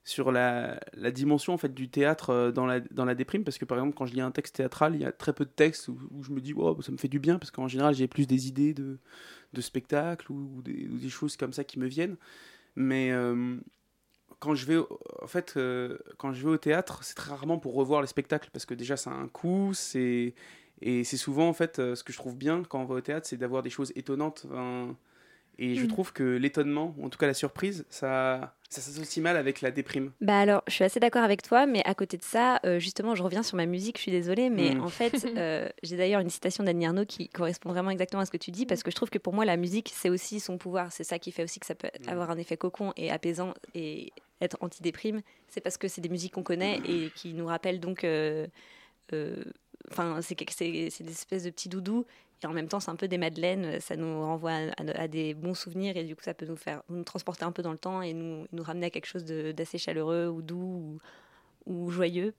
[0.04, 3.44] sur la, la dimension en fait du théâtre euh, dans la, dans la déprime.
[3.44, 5.46] Parce que par exemple quand je lis un texte théâtral il y a très peu
[5.46, 7.40] de textes où, où je me dis oh, ça me fait du bien.
[7.40, 9.00] Parce qu'en général j'ai plus des idées de,
[9.54, 12.18] de spectacles ou, ou des, ou des choses comme ça qui me viennent.
[12.76, 13.58] Mais euh,
[14.40, 14.78] quand je vais
[15.22, 18.50] en fait euh, quand je vais au théâtre c'est très rarement pour revoir les spectacles
[18.52, 20.34] parce que déjà ça a un coût c'est
[20.82, 23.02] et c'est souvent en fait euh, ce que je trouve bien quand on va au
[23.02, 24.46] théâtre c'est d'avoir des choses étonnantes
[25.58, 25.88] et je Mm.
[25.88, 29.72] trouve que l'étonnement ou en tout cas la surprise ça ça s'associe mal avec la
[29.72, 32.78] déprime Bah alors, je suis assez d'accord avec toi, mais à côté de ça, euh,
[32.80, 34.82] justement, je reviens sur ma musique, je suis désolée, mais Mm.
[34.82, 38.32] en fait, euh, j'ai d'ailleurs une citation d'Annie Arnaud qui correspond vraiment exactement à ce
[38.32, 40.58] que tu dis, parce que je trouve que pour moi, la musique, c'est aussi son
[40.58, 43.54] pouvoir, c'est ça qui fait aussi que ça peut avoir un effet cocon et apaisant
[43.76, 47.80] et être anti-déprime, c'est parce que c'est des musiques qu'on connaît et qui nous rappellent
[47.80, 48.04] donc...
[48.04, 48.48] euh,
[49.92, 52.06] Enfin, c'est des espèces de petits doudous
[52.46, 53.80] et en même temps, c'est un peu des madeleines.
[53.82, 57.04] Ça nous renvoie à, des bons souvenirs et du coup, ça peut nous faire nous
[57.04, 60.42] transporter un peu dans le temps et nous, ramener à quelque chose d'assez chaleureux ou
[60.42, 61.00] doux
[61.66, 62.34] ou, joyeux.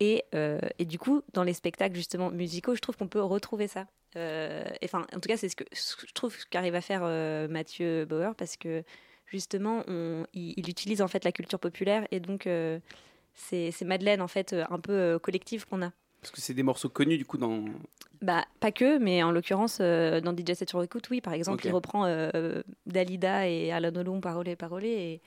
[0.00, 3.68] Et, euh, et du coup, dans les spectacles justement musicaux, je trouve qu'on peut retrouver
[3.68, 3.86] ça.
[4.16, 8.04] Euh, Enfin, en tout cas, c'est ce que je trouve qu'arrive à faire euh, Mathieu
[8.04, 8.84] Bauer parce que
[9.26, 9.84] justement,
[10.32, 14.52] il, il utilise en fait la culture populaire et donc euh, c'est Madeleine en fait
[14.52, 15.92] un peu euh, collective qu'on a.
[16.24, 17.64] parce que c'est des morceaux connus du coup dans
[18.22, 21.64] Bah, pas que, mais en l'occurrence, euh, dans DJ 7 sur écoute, oui, par exemple,
[21.66, 25.20] il reprend euh, Dalida et Alan Olon, Parole, Parole, et,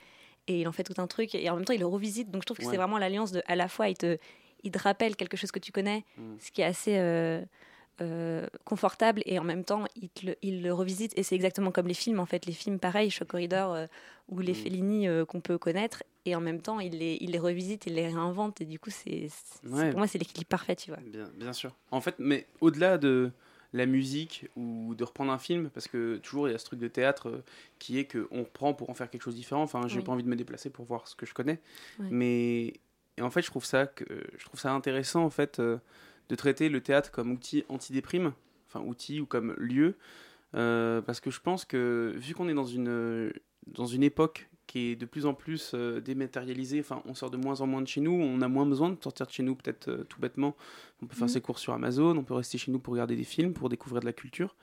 [0.48, 2.30] et il en fait tout un truc, et en même temps, il le revisite.
[2.32, 2.70] Donc, je trouve que Ouais.
[2.72, 4.18] c'est vraiment l'alliance de, à la fois, il te,
[4.64, 6.34] il te rappelle quelque chose que tu connais, Mm.
[6.40, 7.40] ce qui est assez euh,
[8.00, 11.86] euh, confortable, et en même temps, il, le, il le revisite, et c'est exactement comme
[11.88, 12.46] les films, en fait.
[12.46, 13.86] Les films, pareil, Shock Corridor euh,
[14.28, 14.56] ou les Mm.
[14.56, 17.94] Fellini euh, qu'on peut connaître, et en même temps, il les, il les revisite, il
[17.94, 19.28] les réinvente, et du coup, c'est,
[19.64, 19.90] Ouais.
[19.90, 21.00] pour moi, c'est l'équilibre parfait, tu vois.
[21.00, 21.74] Bien, bien sûr.
[21.90, 23.30] En fait, mais au-delà de
[23.74, 26.80] la musique ou de reprendre un film, parce que toujours il y a ce truc
[26.80, 27.42] de théâtre
[27.78, 29.62] qui est qu'on reprend pour en faire quelque chose de différent.
[29.62, 30.04] Enfin, j'ai Oui.
[30.04, 31.60] pas envie de me déplacer pour voir ce que je connais.
[31.98, 32.06] Ouais.
[32.10, 32.72] Mais
[33.18, 34.04] et en fait, je trouve ça que
[34.38, 35.60] je trouve ça intéressant en fait
[36.28, 38.32] de traiter le théâtre comme outil antidéprime,
[38.68, 39.96] enfin outil ou comme lieu,
[40.54, 43.32] euh, parce que je pense que vu qu'on est dans une
[43.66, 47.38] dans une époque qui est de plus en plus euh, dématérialisée, enfin on sort de
[47.38, 49.54] moins en moins de chez nous, on a moins besoin de sortir de chez nous
[49.54, 50.54] peut-être euh, tout bêtement.
[51.02, 51.32] On peut faire Mhm.
[51.32, 54.00] ses courses sur Amazon, on peut rester chez nous pour regarder des films, pour découvrir
[54.00, 54.54] de la culture.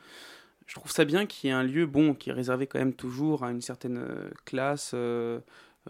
[0.67, 2.93] Je trouve ça bien qu'il y ait un lieu bon qui est réservé quand même
[2.93, 4.03] toujours à une certaine
[4.45, 4.95] classe,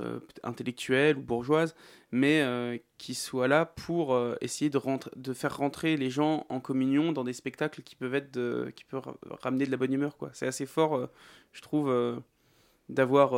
[0.01, 1.75] euh, intellectuelle ou bourgeoise,
[2.11, 7.11] mais euh, qui soit là pour euh, essayer de, faire rentrer les gens en communion
[7.11, 10.29] dans des spectacles qui peuvent être qui peuvent ra- ramener de la bonne humeur quoi.
[10.33, 11.09] C'est assez fort,
[11.53, 11.93] je trouve,
[12.89, 13.31] d'avoir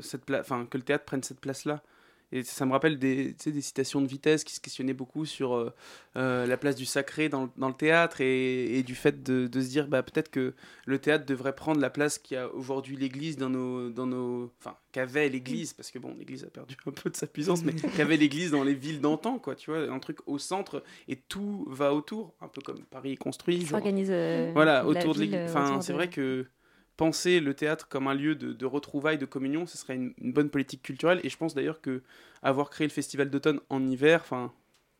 [0.00, 1.82] cette pla- enfin que le théâtre prenne cette place là.
[2.30, 5.24] Et ça me rappelle des, tu sais, des citations de vitesse qui se questionnaient beaucoup
[5.24, 5.72] sur euh,
[6.16, 9.46] euh, la place du sacré dans, le- dans le théâtre et, et du fait de,
[9.46, 10.54] de se dire bah, peut-être que
[10.84, 15.28] le théâtre devrait prendre la place qu'a aujourd'hui l'Église dans nos, dans nos, enfin qu'avait
[15.30, 18.50] l'Église parce que bon l'Église a perdu un peu de sa puissance mais qu'avait l'Église
[18.50, 22.34] dans les villes d'antan quoi tu vois un truc au centre et tout va autour
[22.42, 23.70] un peu comme Paris est construit genre.
[23.70, 26.46] S'organise, euh, voilà la autour de ville, l'Église euh, enfin c'est de- vrai que
[26.98, 30.50] penser le théâtre comme un lieu de, retrouvailles, de communion, ce serait une, une bonne
[30.50, 31.20] politique culturelle.
[31.22, 32.02] Et je pense d'ailleurs que
[32.42, 34.52] avoir créé le festival d'automne en hiver, enfin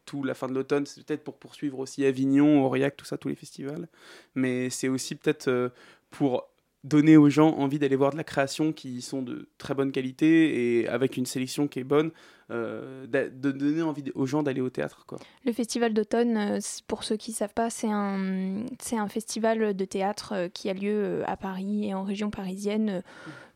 [0.06, 3.28] tout la fin de l'automne, c'est peut-être pour poursuivre aussi Avignon, Aurillac, tout ça, tous
[3.28, 3.88] les festivals.
[4.34, 5.68] Mais c'est aussi peut-être euh,
[6.10, 6.48] pour
[6.84, 10.78] donner aux gens envie d'aller voir de la création qui sont de très bonne qualité
[10.80, 12.12] et avec une sélection qui est bonne,
[12.50, 15.04] euh, de donner envie aux gens d'aller au théâtre.
[15.06, 15.18] Quoi.
[15.44, 19.74] Le festival d'automne, euh, pour ceux qui ne savent pas, c'est un, c'est un festival
[19.74, 23.02] de théâtre euh, qui a lieu à Paris et en région parisienne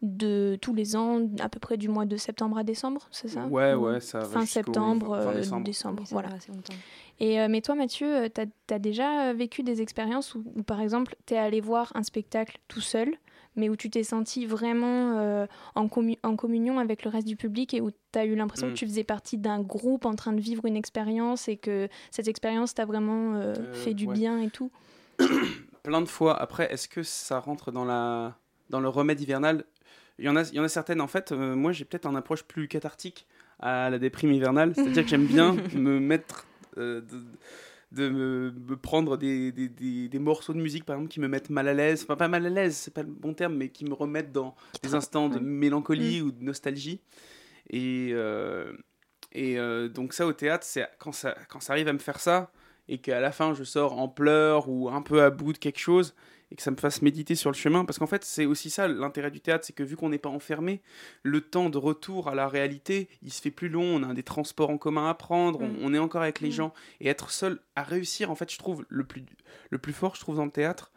[0.02, 3.46] de tous les ans, à peu près du mois de septembre à décembre, c'est ça?
[3.46, 5.64] Ouais, Ou ouais, ça va Fin septembre, fin décembre.
[5.64, 6.30] décembre, Oui, ça voilà.
[6.34, 6.74] assez longtemps.
[7.22, 8.40] Et, euh, mais toi, Mathieu, tu
[8.74, 12.02] as, déjà euh, vécu des expériences où, où, par exemple, tu es allé voir un
[12.02, 13.14] spectacle tout seul,
[13.54, 15.46] mais où tu t'es senti vraiment euh,
[15.76, 18.66] en, commu- en communion avec le reste du public et où tu as eu l'impression
[18.66, 18.70] Mm.
[18.70, 22.26] que tu faisais partie d'un groupe en train de vivre une expérience et que cette
[22.26, 24.14] expérience t'a vraiment euh, Euh, fait du ouais.
[24.14, 24.72] bien et tout?
[25.84, 26.40] Plein de fois.
[26.42, 28.36] Après, est-ce que ça rentre dans, la,
[28.70, 29.64] dans le remède hivernal?
[30.18, 32.06] Il y, en a, il y en a certaines, en fait, euh, moi j'ai peut-être
[32.06, 33.26] un approche plus cathartique
[33.60, 34.72] à la déprime hivernale.
[34.74, 36.46] C'est-à-dire que j'aime bien me mettre,
[36.78, 37.22] euh, de,
[37.92, 41.28] de me, me prendre des, des, des- des morceaux de musique, par exemple, qui me
[41.28, 42.02] mettent mal à l'aise.
[42.04, 44.54] Enfin, pas mal à l'aise, c'est pas le bon terme, mais qui me remettent dans
[44.82, 47.00] des instants de mélancolie ou de nostalgie.
[47.70, 48.72] Et, euh,
[49.32, 52.20] et euh, donc ça au théâtre, c'est quand ça, quand ça arrive à me faire
[52.20, 52.50] ça,
[52.88, 55.78] et qu'à la fin je sors en pleurs ou un peu à bout de quelque
[55.78, 56.14] chose,
[56.52, 58.86] et que ça me fasse méditer sur le chemin, parce qu'en fait c'est aussi ça
[58.86, 60.82] l'intérêt du théâtre, c'est que vu qu'on n'est pas enfermé,
[61.22, 64.22] le temps de retour à la réalité, il se fait plus long, on a des
[64.22, 65.76] transports en commun à prendre, on, Mm.
[65.80, 66.52] on est encore avec les Mm.
[66.52, 69.24] gens, et être seul à réussir, en fait je trouve le plus,
[69.70, 70.92] le plus fort, je trouve dans le théâtre,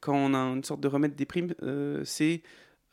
[0.00, 2.42] quand on a une sorte de remède des primes, euh, c'est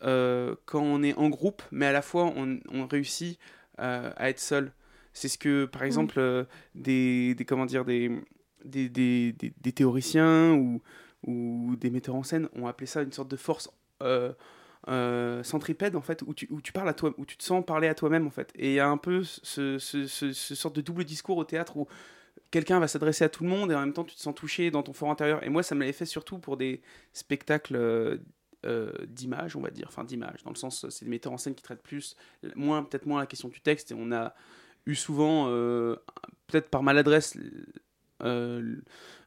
[0.04, 3.38] euh, quand on est en groupe, mais à la fois on, on réussit
[3.80, 4.72] euh, à être seul.
[5.14, 6.44] C'est ce que, par exemple, euh,
[6.76, 8.10] des, des, comment dire, des,
[8.66, 10.82] des, des, des- des théoriciens ou,
[11.26, 13.70] ou des metteurs en scène ont appelé ça une sorte de force
[14.02, 14.34] euh,
[14.88, 17.66] euh, centripède, en fait, où tu, où tu parles à toi, où tu te sens
[17.66, 18.52] parler à toi-même, en fait.
[18.56, 21.78] Et il y a un peu ce, ce, ce, sorte de double discours au théâtre
[21.78, 21.88] où
[22.52, 24.70] quelqu'un va s'adresser à tout le monde et en même temps tu te sens touché
[24.70, 25.44] dans ton fort intérieur.
[25.44, 26.82] Et moi, ça me l'avait fait surtout pour des
[27.14, 28.18] spectacles euh,
[28.66, 31.56] euh, d'image, on va dire, enfin d'image, dans le sens, c'est des metteurs en scène
[31.56, 32.16] qui traitent plus,
[32.56, 33.92] moins peut-être moins la question du texte.
[33.92, 34.36] Et on a
[34.86, 35.46] eu souvent,
[36.46, 37.38] peut-être par maladresse,
[38.24, 38.76] euh,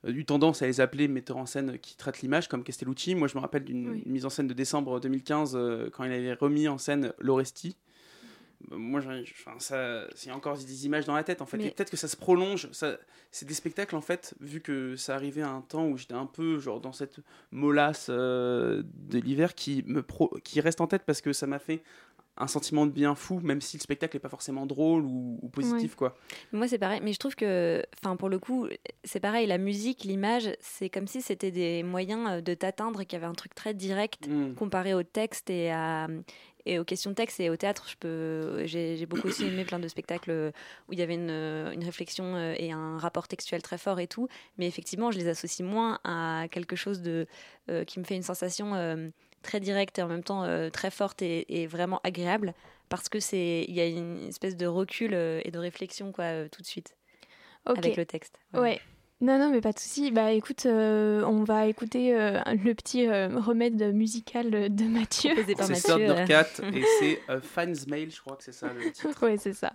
[0.06, 3.14] eu tendance à les appeler metteurs en scène qui traitent l'image, comme Castellucci.
[3.14, 4.02] Moi, je me rappelle d'une Oui.
[4.06, 7.76] mise en scène de décembre 2015 euh, quand il avait remis en scène l'Oresti.
[8.72, 9.00] Euh, Moi,
[10.14, 11.56] c'est encore des images dans la tête en fait.
[11.58, 12.68] Mais- Et peut-être que ça se prolonge.
[12.72, 12.98] Ça,
[13.30, 16.26] c'est des spectacles en fait, vu que ça arrivait à un temps où j'étais un
[16.26, 17.20] peu genre dans cette
[17.52, 21.58] molasse euh, de l'hiver qui me pro- qui reste en tête parce que ça m'a
[21.60, 21.82] fait
[22.38, 25.48] un sentiment de bien fou, même si le spectacle n'est pas forcément drôle ou, ou
[25.48, 25.96] positif Ouais.
[25.96, 26.16] quoi.
[26.52, 28.68] Moi, c'est pareil, mais je trouve que, enfin, pour le coup,
[29.04, 29.46] c'est pareil.
[29.46, 33.34] La musique, l'image, c'est comme si c'était des moyens euh, de t'atteindre, qui avaient un
[33.34, 34.54] truc très direct Mm.
[34.54, 36.08] comparé au texte et à
[36.66, 37.86] et aux questions de texte et au théâtre.
[37.88, 40.50] Je peux, j'ai beaucoup aussi aimé plein de spectacles euh,
[40.88, 44.06] où il y avait une, euh, une réflexion et un rapport textuel très fort et
[44.06, 44.28] tout.
[44.58, 47.26] Mais effectivement, je les associe moins à quelque chose de
[47.70, 49.08] euh, qui me fait une sensation euh,
[49.42, 52.54] très directe et en même temps euh, très forte et, et vraiment agréable
[52.88, 56.24] parce que c'est il y a une espèce de recul euh, et de réflexion quoi
[56.24, 56.96] euh, tout de suite
[57.66, 58.38] avec le texte.
[58.54, 58.80] Ouais.
[59.20, 60.12] Non, non, mais pas de souci.
[60.12, 65.32] Bah écoute, euh, on va écouter euh, le petit euh, remède musical de Mathieu.
[65.44, 69.26] C'est Thundercat et c'est euh, Fans Mail, je crois que c'est ça le titre.
[69.26, 69.72] ouais, c'est ça.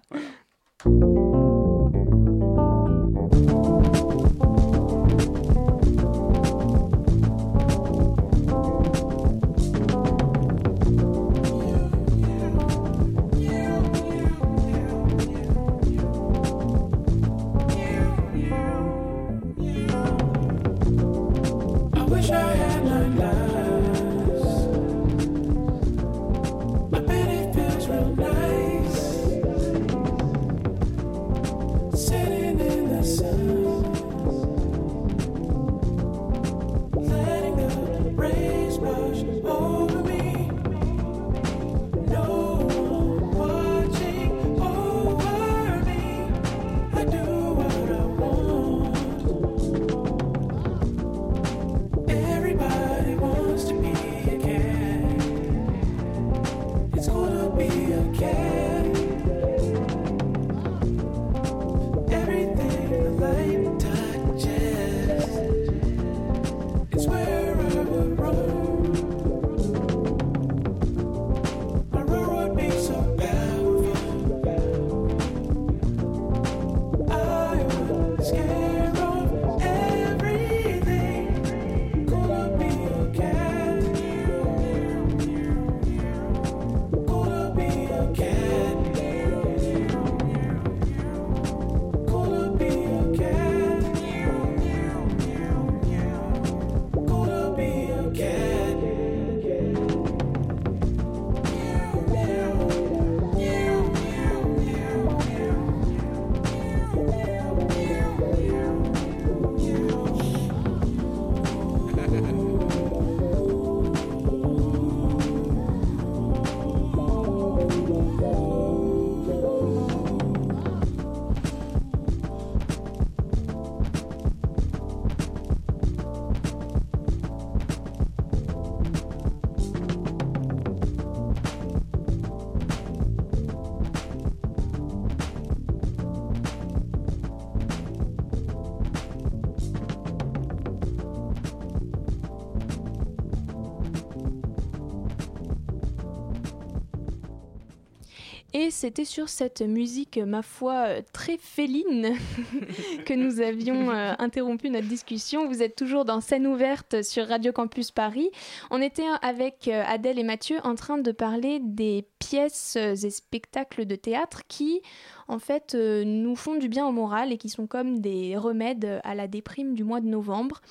[148.74, 152.16] C'était sur cette musique, ma foi, euh, très féline
[153.06, 155.48] que nous avions euh, interrompu notre discussion.
[155.48, 158.30] Vous êtes toujours dans scène ouverte sur Radio Campus Paris.
[158.72, 163.86] On était avec euh, Adèle et Mathieu en train de parler des pièces et spectacles
[163.86, 164.82] de théâtre qui,
[165.28, 169.14] en fait, nous font du bien au moral et qui sont comme des remèdes à
[169.14, 170.62] la déprime du mois de novembre.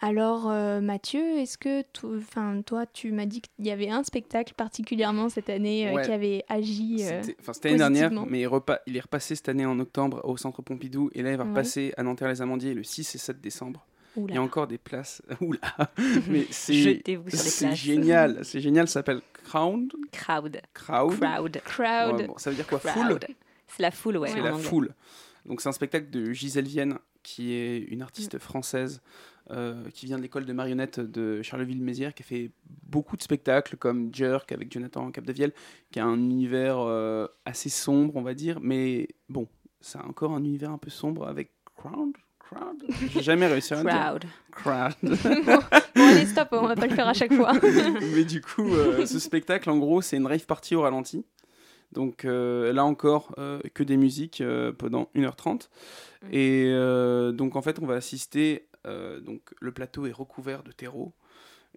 [0.00, 4.54] Alors euh, Mathieu, est-ce que enfin, toi tu m'as dit qu'il y avait un spectacle
[4.56, 6.04] particulièrement cette année euh, Ouais.
[6.04, 9.34] qui avait agi euh, C'était enfin, c'était l'année dernière, mais il, repa- il est repassé
[9.34, 11.50] cette année en octobre au Centre Pompidou, et là il va Ouais.
[11.50, 13.86] repasser à Nanterre-les-Amandiers le 6 et 7 décembre.
[14.16, 14.32] Oula.
[14.32, 15.20] Il y a encore des places.
[15.40, 15.58] Oula
[16.28, 19.92] Mais c'est génial, c'est génial, ça s'appelle Crowd.
[20.12, 20.60] Crowd.
[20.74, 21.18] Crowd.
[21.18, 21.60] Crowd.
[21.64, 22.14] Crowd.
[22.20, 22.78] Ouais, bon, ça veut dire quoi.
[22.78, 23.18] Foule
[23.66, 24.28] C'est la foule, ouais.
[24.28, 24.94] C'est la foule.
[25.44, 29.00] Donc c'est un spectacle de Gisèle Vienne, qui est une artiste française
[29.50, 32.50] euh, qui vient de l'école de marionnettes de Charleville-Mézières, qui a fait
[32.82, 35.52] beaucoup de spectacles comme Jerk avec Jonathan Capdevielle,
[35.90, 39.48] qui a un univers euh, assez sombre, on va dire, mais bon,
[39.80, 42.12] ça a encore un univers un peu sombre avec Crowd.
[42.38, 42.84] Crowd?
[43.12, 44.18] J'ai jamais réussi à le dire.
[44.50, 44.94] Crowd.
[45.00, 45.62] Crowd.
[45.98, 47.52] Bon allez stop, on va pas le faire à chaque fois.
[48.14, 51.24] Mais du coup, euh, ce spectacle, en gros, c'est une rave party au ralenti.
[51.92, 55.68] Donc euh, là encore, euh, que des musiques euh, pendant 1h30.
[56.30, 60.72] Et euh, donc en fait, on va assister, euh, donc le plateau est recouvert de
[60.72, 61.12] terreau.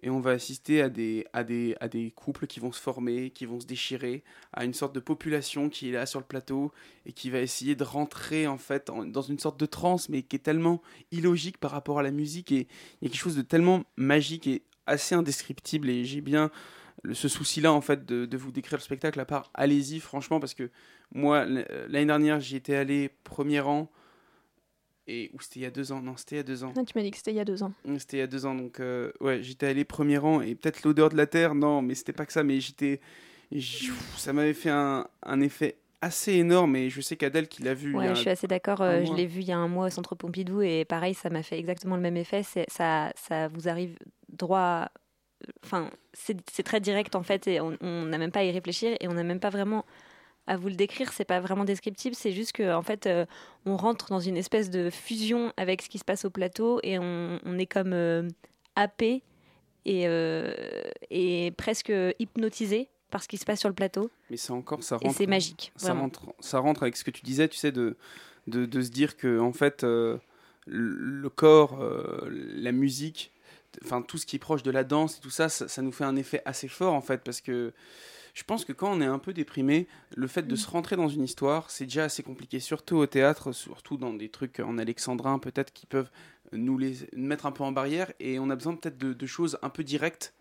[0.04, 3.30] Et on va assister à des, à, des, à des couples qui vont se former,
[3.30, 6.72] qui vont se déchirer, à une sorte de population qui est là sur le plateau
[7.06, 10.36] et qui va essayer de rentrer en fait dans une sorte de transe, mais qui
[10.36, 10.82] est tellement
[11.12, 12.50] illogique par rapport à la musique.
[12.50, 12.66] Et
[13.00, 15.88] il y a quelque chose de tellement magique et assez indescriptible.
[15.88, 16.50] Et j'ai bien
[17.12, 19.20] ce souci-là en fait de, de vous décrire le spectacle.
[19.20, 20.70] À part, allez-y franchement, parce que
[21.12, 23.88] moi, l- l'année dernière, j'y étais allé premier rang.
[25.08, 26.72] Et ou c'était il y a deux ans Non, c'était il y a deux ans.
[26.76, 27.72] Ah, tu m'as dit que c'était il y a deux ans.
[27.84, 30.54] Mm, C'était il y a deux ans, donc euh, ouais, j'étais allé premier rang et
[30.54, 33.00] peut-être l'odeur de la terre, non, mais c'était pas que ça, mais j'étais.
[34.16, 37.94] Ça m'avait fait un, un effet assez énorme et je sais qu'Adèle qui l'a vu.
[37.94, 38.80] Ouais, a je suis assez d'accord.
[38.80, 41.30] euh, je l'ai vu il y a un mois au Centre Pompidou et pareil, ça
[41.30, 42.42] m'a fait exactement le même effet.
[42.42, 43.98] C'est, ça, ça vous arrive
[44.30, 44.88] droit.
[45.64, 49.08] Enfin, c'est, très direct en fait et on n'a même pas à y réfléchir et
[49.08, 49.84] on n'a même pas vraiment
[50.46, 51.12] à vous le décrire.
[51.12, 52.14] C'est pas vraiment descriptible.
[52.16, 53.26] C'est juste que en fait, euh,
[53.66, 56.98] on rentre dans une espèce de fusion avec ce qui se passe au plateau et
[56.98, 58.28] on, on est comme euh,
[58.76, 59.22] happé
[59.84, 60.52] et, euh,
[61.10, 64.10] et presque hypnotisé par ce qui se passe sur le plateau.
[64.30, 65.18] Mais ça encore, ça Et rentre.
[65.18, 66.02] c'est magique, Ça vraiment.
[66.02, 67.96] rentre, ça rentre avec ce que tu disais, tu sais, de,
[68.46, 70.16] de, de se dire que en fait, euh,
[70.66, 71.78] le corps,
[72.30, 73.32] la musique,
[73.84, 75.92] enfin tout ce qui est proche de la danse et tout ça, ça, ça nous
[75.92, 77.72] fait un effet assez fort en fait, parce que
[78.32, 81.08] je pense que quand on est un peu déprimé, le fait de se rentrer dans
[81.08, 85.38] une histoire, c'est déjà assez compliqué, surtout au théâtre, surtout dans des trucs en alexandrin
[85.38, 86.10] peut-être qui peuvent
[86.52, 89.58] nous les mettre un peu en barrière, et on a besoin peut-être de, de choses
[89.62, 90.34] un peu directes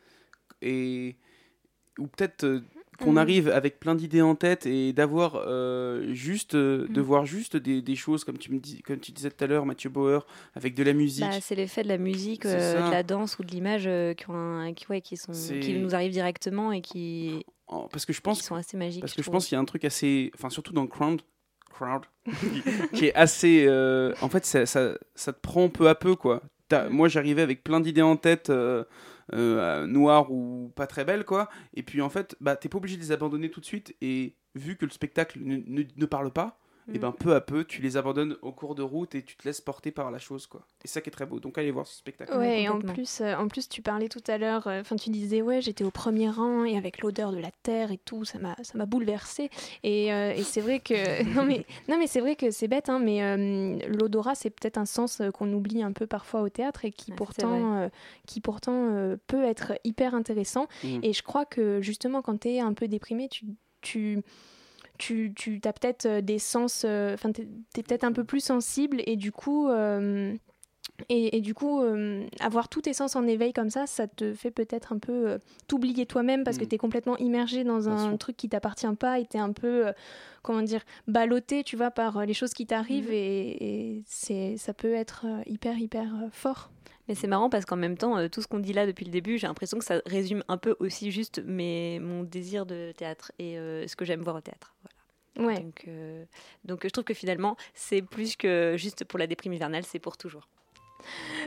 [0.61, 1.17] et
[1.97, 2.63] ou peut-être euh,
[3.01, 3.17] qu'on Mhm.
[3.17, 7.05] arrive avec plein d'idées en tête et d'avoir euh, juste euh, de Mhm.
[7.05, 9.65] voir juste des, des choses comme tu me dis comme tu disais tout à l'heure
[9.65, 10.25] Mathieu Bauer
[10.55, 13.43] avec de la musique Bah, c'est l'effet de la musique, euh, de la danse ou
[13.43, 16.81] de l'image qui, ont un- qui, ouais, qui, sont, C'est- qui nous arrivent directement et
[16.81, 19.01] qui, Oh, parce que je pense sont assez magiques.
[19.01, 21.21] parce que je pense qu'il y a un truc assez enfin surtout dans Crowd
[21.69, 22.61] Crowd qui-
[22.93, 23.67] qui est assez
[24.21, 27.63] en fait ça, ça, ça te prend peu à peu quoi T'as- moi j'arrivais avec
[27.63, 28.51] plein d'idées en tête
[29.33, 29.87] euh,
[30.29, 31.49] ou pas très belles quoi.
[31.73, 33.95] Et puis en fait bah t'es pas obligé de les abandonner tout de suite.
[34.01, 36.59] Et vu que le spectacle ne, ne- ne parle pas
[36.93, 39.47] et ben peu à peu tu les abandonnes au cours de route et tu te
[39.47, 41.71] laisses porter par la chose quoi et c'est ça qui est très beau donc allez
[41.71, 44.67] voir ce spectacle Ouais, et en plus, euh, en plus, tu parlais tout à l'heure,
[44.67, 47.97] euh, tu disais, ouais, j'étais au premier rang et avec l'odeur de la terre et
[47.97, 49.49] tout, ça m'a, ça m'a bouleversée.
[49.83, 52.89] Et, euh, et c'est vrai que, non mais, non mais c'est vrai que c'est bête,
[52.89, 56.85] hein, mais euh, l'odorat, c'est peut-être un sens qu'on oublie un peu parfois au théâtre
[56.85, 57.89] et qui pourtant, euh,
[58.27, 60.67] qui pourtant euh, peut être hyper intéressant.
[60.83, 60.99] Mhm.
[61.03, 63.45] Et je crois que justement, quand tu es un peu déprimé, tu,
[63.81, 64.21] tu
[65.01, 68.39] tu, tu as peut-être euh, des sens, euh, enfin, tu es, peut-être un peu plus
[68.43, 70.33] sensible et du coup, euh,
[71.09, 74.33] et, et du coup euh, avoir tous tes sens en éveil comme ça, ça te
[74.33, 75.37] fait peut-être un peu euh,
[75.67, 76.67] t'oublier toi-même parce que Mm.
[76.67, 78.17] tu es complètement immergé dans Bien un sûr.
[78.19, 79.93] truc qui t'appartient pas et tu es un peu, euh,
[80.43, 83.13] comment dire, ballotté, tu vois, par les choses qui t'arrivent Mhm.
[83.15, 86.69] et, et c'est, ça peut être hyper, hyper fort.
[87.07, 89.11] Mais c'est marrant parce qu'en même temps, euh, tout ce qu'on dit là depuis le
[89.11, 93.31] début, j'ai l'impression que ça résume un peu aussi juste mes, mon désir de théâtre
[93.39, 94.75] et euh, ce que j'aime voir au théâtre.
[94.83, 94.90] Voilà.
[95.37, 95.59] Ouais.
[95.59, 96.25] Donc, euh,
[96.65, 100.17] donc je trouve que finalement, c'est plus que juste pour la déprime hivernale, c'est pour
[100.17, 100.47] toujours.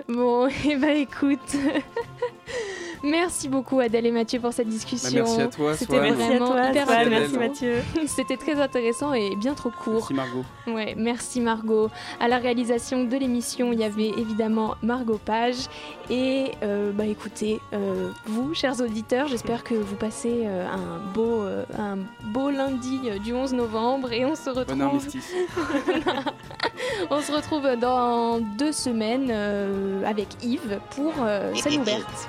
[0.09, 1.39] Bon, et bah écoute,
[3.05, 5.11] Merci beaucoup Adèle et Mathieu pour cette discussion.
[5.25, 6.99] Bah, merci à toi, C'était vraiment Merci à toi, hyper Swan.
[6.99, 7.39] intéressant.
[7.39, 7.75] Merci, Mathieu.
[8.07, 10.09] C'était très intéressant et bien trop court.
[10.11, 10.45] Merci Margot.
[10.67, 11.91] Ouais, merci Margot.
[12.19, 15.67] À la réalisation de l'émission, il y avait évidemment Margot Page.
[16.09, 21.43] Et euh, bah écoutez, euh, vous, chers auditeurs, j'espère que vous passez euh, un, beau,
[21.43, 21.99] euh, un
[22.33, 24.13] beau lundi euh, du 11 novembre.
[24.13, 24.79] Et on se retrouve.
[24.79, 25.31] Bon armistice.
[27.11, 32.29] on se retrouve dans deux semaines euh, avec Yves pour euh, scène ouverte.